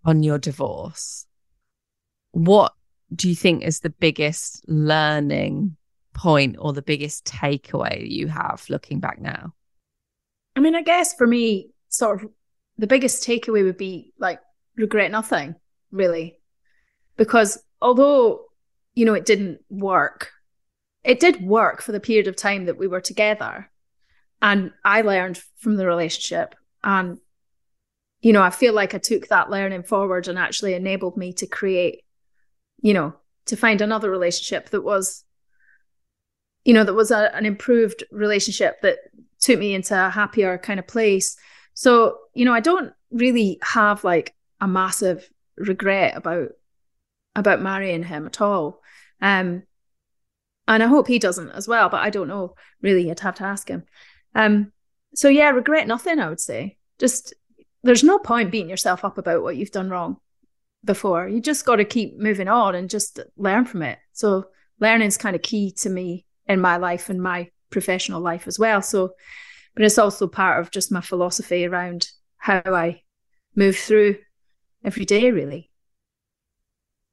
[0.05, 1.27] on your divorce,
[2.33, 2.75] what
[3.15, 5.77] do you think is the biggest learning
[6.13, 9.55] point or the biggest takeaway you have looking back now?
[10.55, 12.31] I mean, I guess for me, sort of
[12.77, 14.41] the biggest takeaway would be like
[14.77, 15.55] regret nothing
[15.91, 16.39] really.
[17.17, 18.47] Because although,
[18.95, 20.31] you know, it didn't work,
[21.05, 23.71] it did work for the period of time that we were together.
[24.43, 26.55] And I learned from the relationship.
[26.83, 27.19] And,
[28.21, 31.47] you know, I feel like I took that learning forward and actually enabled me to
[31.47, 32.03] create,
[32.81, 33.15] you know,
[33.47, 35.25] to find another relationship that was,
[36.65, 38.99] you know, that was a, an improved relationship that
[39.41, 41.37] took me into a happier kind of place.
[41.75, 45.29] So, you know, I don't really have like a massive
[45.61, 46.49] regret about
[47.37, 48.83] about marrying him at all.
[49.21, 49.63] Um,
[50.67, 53.09] and I hope he doesn't as well, but I don't know really.
[53.09, 53.85] You'd have to ask him.
[54.35, 54.73] Um,
[55.15, 56.19] so yeah, regret nothing.
[56.19, 57.35] I would say just
[57.83, 60.19] there's no point beating yourself up about what you've done wrong
[60.85, 61.29] before.
[61.29, 63.99] You just got to keep moving on and just learn from it.
[64.13, 64.47] So
[64.79, 68.59] learning is kind of key to me in my life and my professional life as
[68.59, 68.83] well.
[68.83, 69.13] So,
[69.75, 72.09] but it's also part of just my philosophy around
[72.39, 73.03] how I
[73.55, 74.17] move through
[74.85, 75.71] every day, really.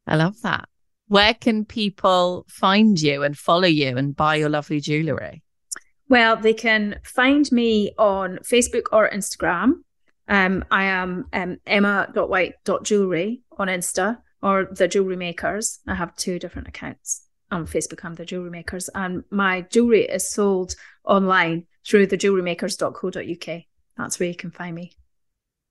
[0.05, 0.67] I love that.
[1.07, 5.43] Where can people find you and follow you and buy your lovely jewellery?
[6.09, 9.83] Well, they can find me on Facebook or Instagram.
[10.29, 15.79] Um, I am um, emma.white.jewelry on Insta or the Jewelry Makers.
[15.87, 18.03] I have two different accounts on Facebook.
[18.03, 23.63] I'm the Jewelry Makers, and my jewelry is sold online through thejewelrymakers.co.uk.
[23.97, 24.91] That's where you can find me.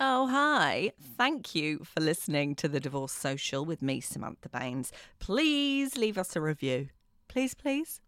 [0.00, 0.92] Oh, hi.
[1.16, 4.92] Thank you for listening to the Divorce Social with me, Samantha Baines.
[5.18, 6.90] Please leave us a review.
[7.26, 8.00] Please, please.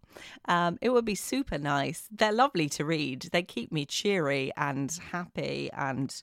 [0.45, 2.07] Um, it would be super nice.
[2.09, 3.29] They're lovely to read.
[3.33, 6.15] They keep me cheery and happy and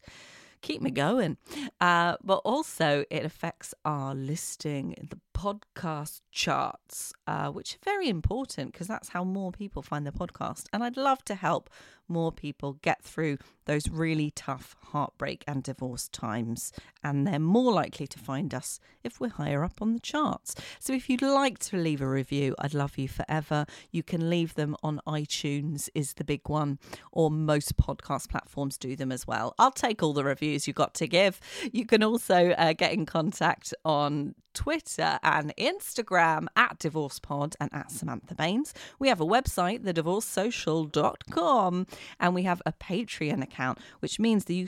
[0.62, 1.36] keep me going.
[1.82, 8.08] Uh, but also, it affects our listing in the podcast charts, uh, which are very
[8.10, 10.66] important because that's how more people find the podcast.
[10.72, 11.70] And I'd love to help
[12.10, 16.72] more people get through those really tough heartbreak and divorce times.
[17.04, 20.56] And they're more likely to find us if we're higher up on the charts.
[20.80, 23.66] So if you'd like to leave a review, I'd love you forever.
[23.92, 26.80] You can leave them on iTunes, is the big one,
[27.12, 29.54] or most podcast platforms do them as well.
[29.60, 31.40] I'll take all the reviews you've got to give.
[31.72, 37.92] You can also uh, get in contact on Twitter and Instagram at DivorcePod and at
[37.92, 38.74] Samantha Baines.
[38.98, 41.86] We have a website, thedivorcesocial.com,
[42.20, 44.68] and we have a Patreon account, which means that you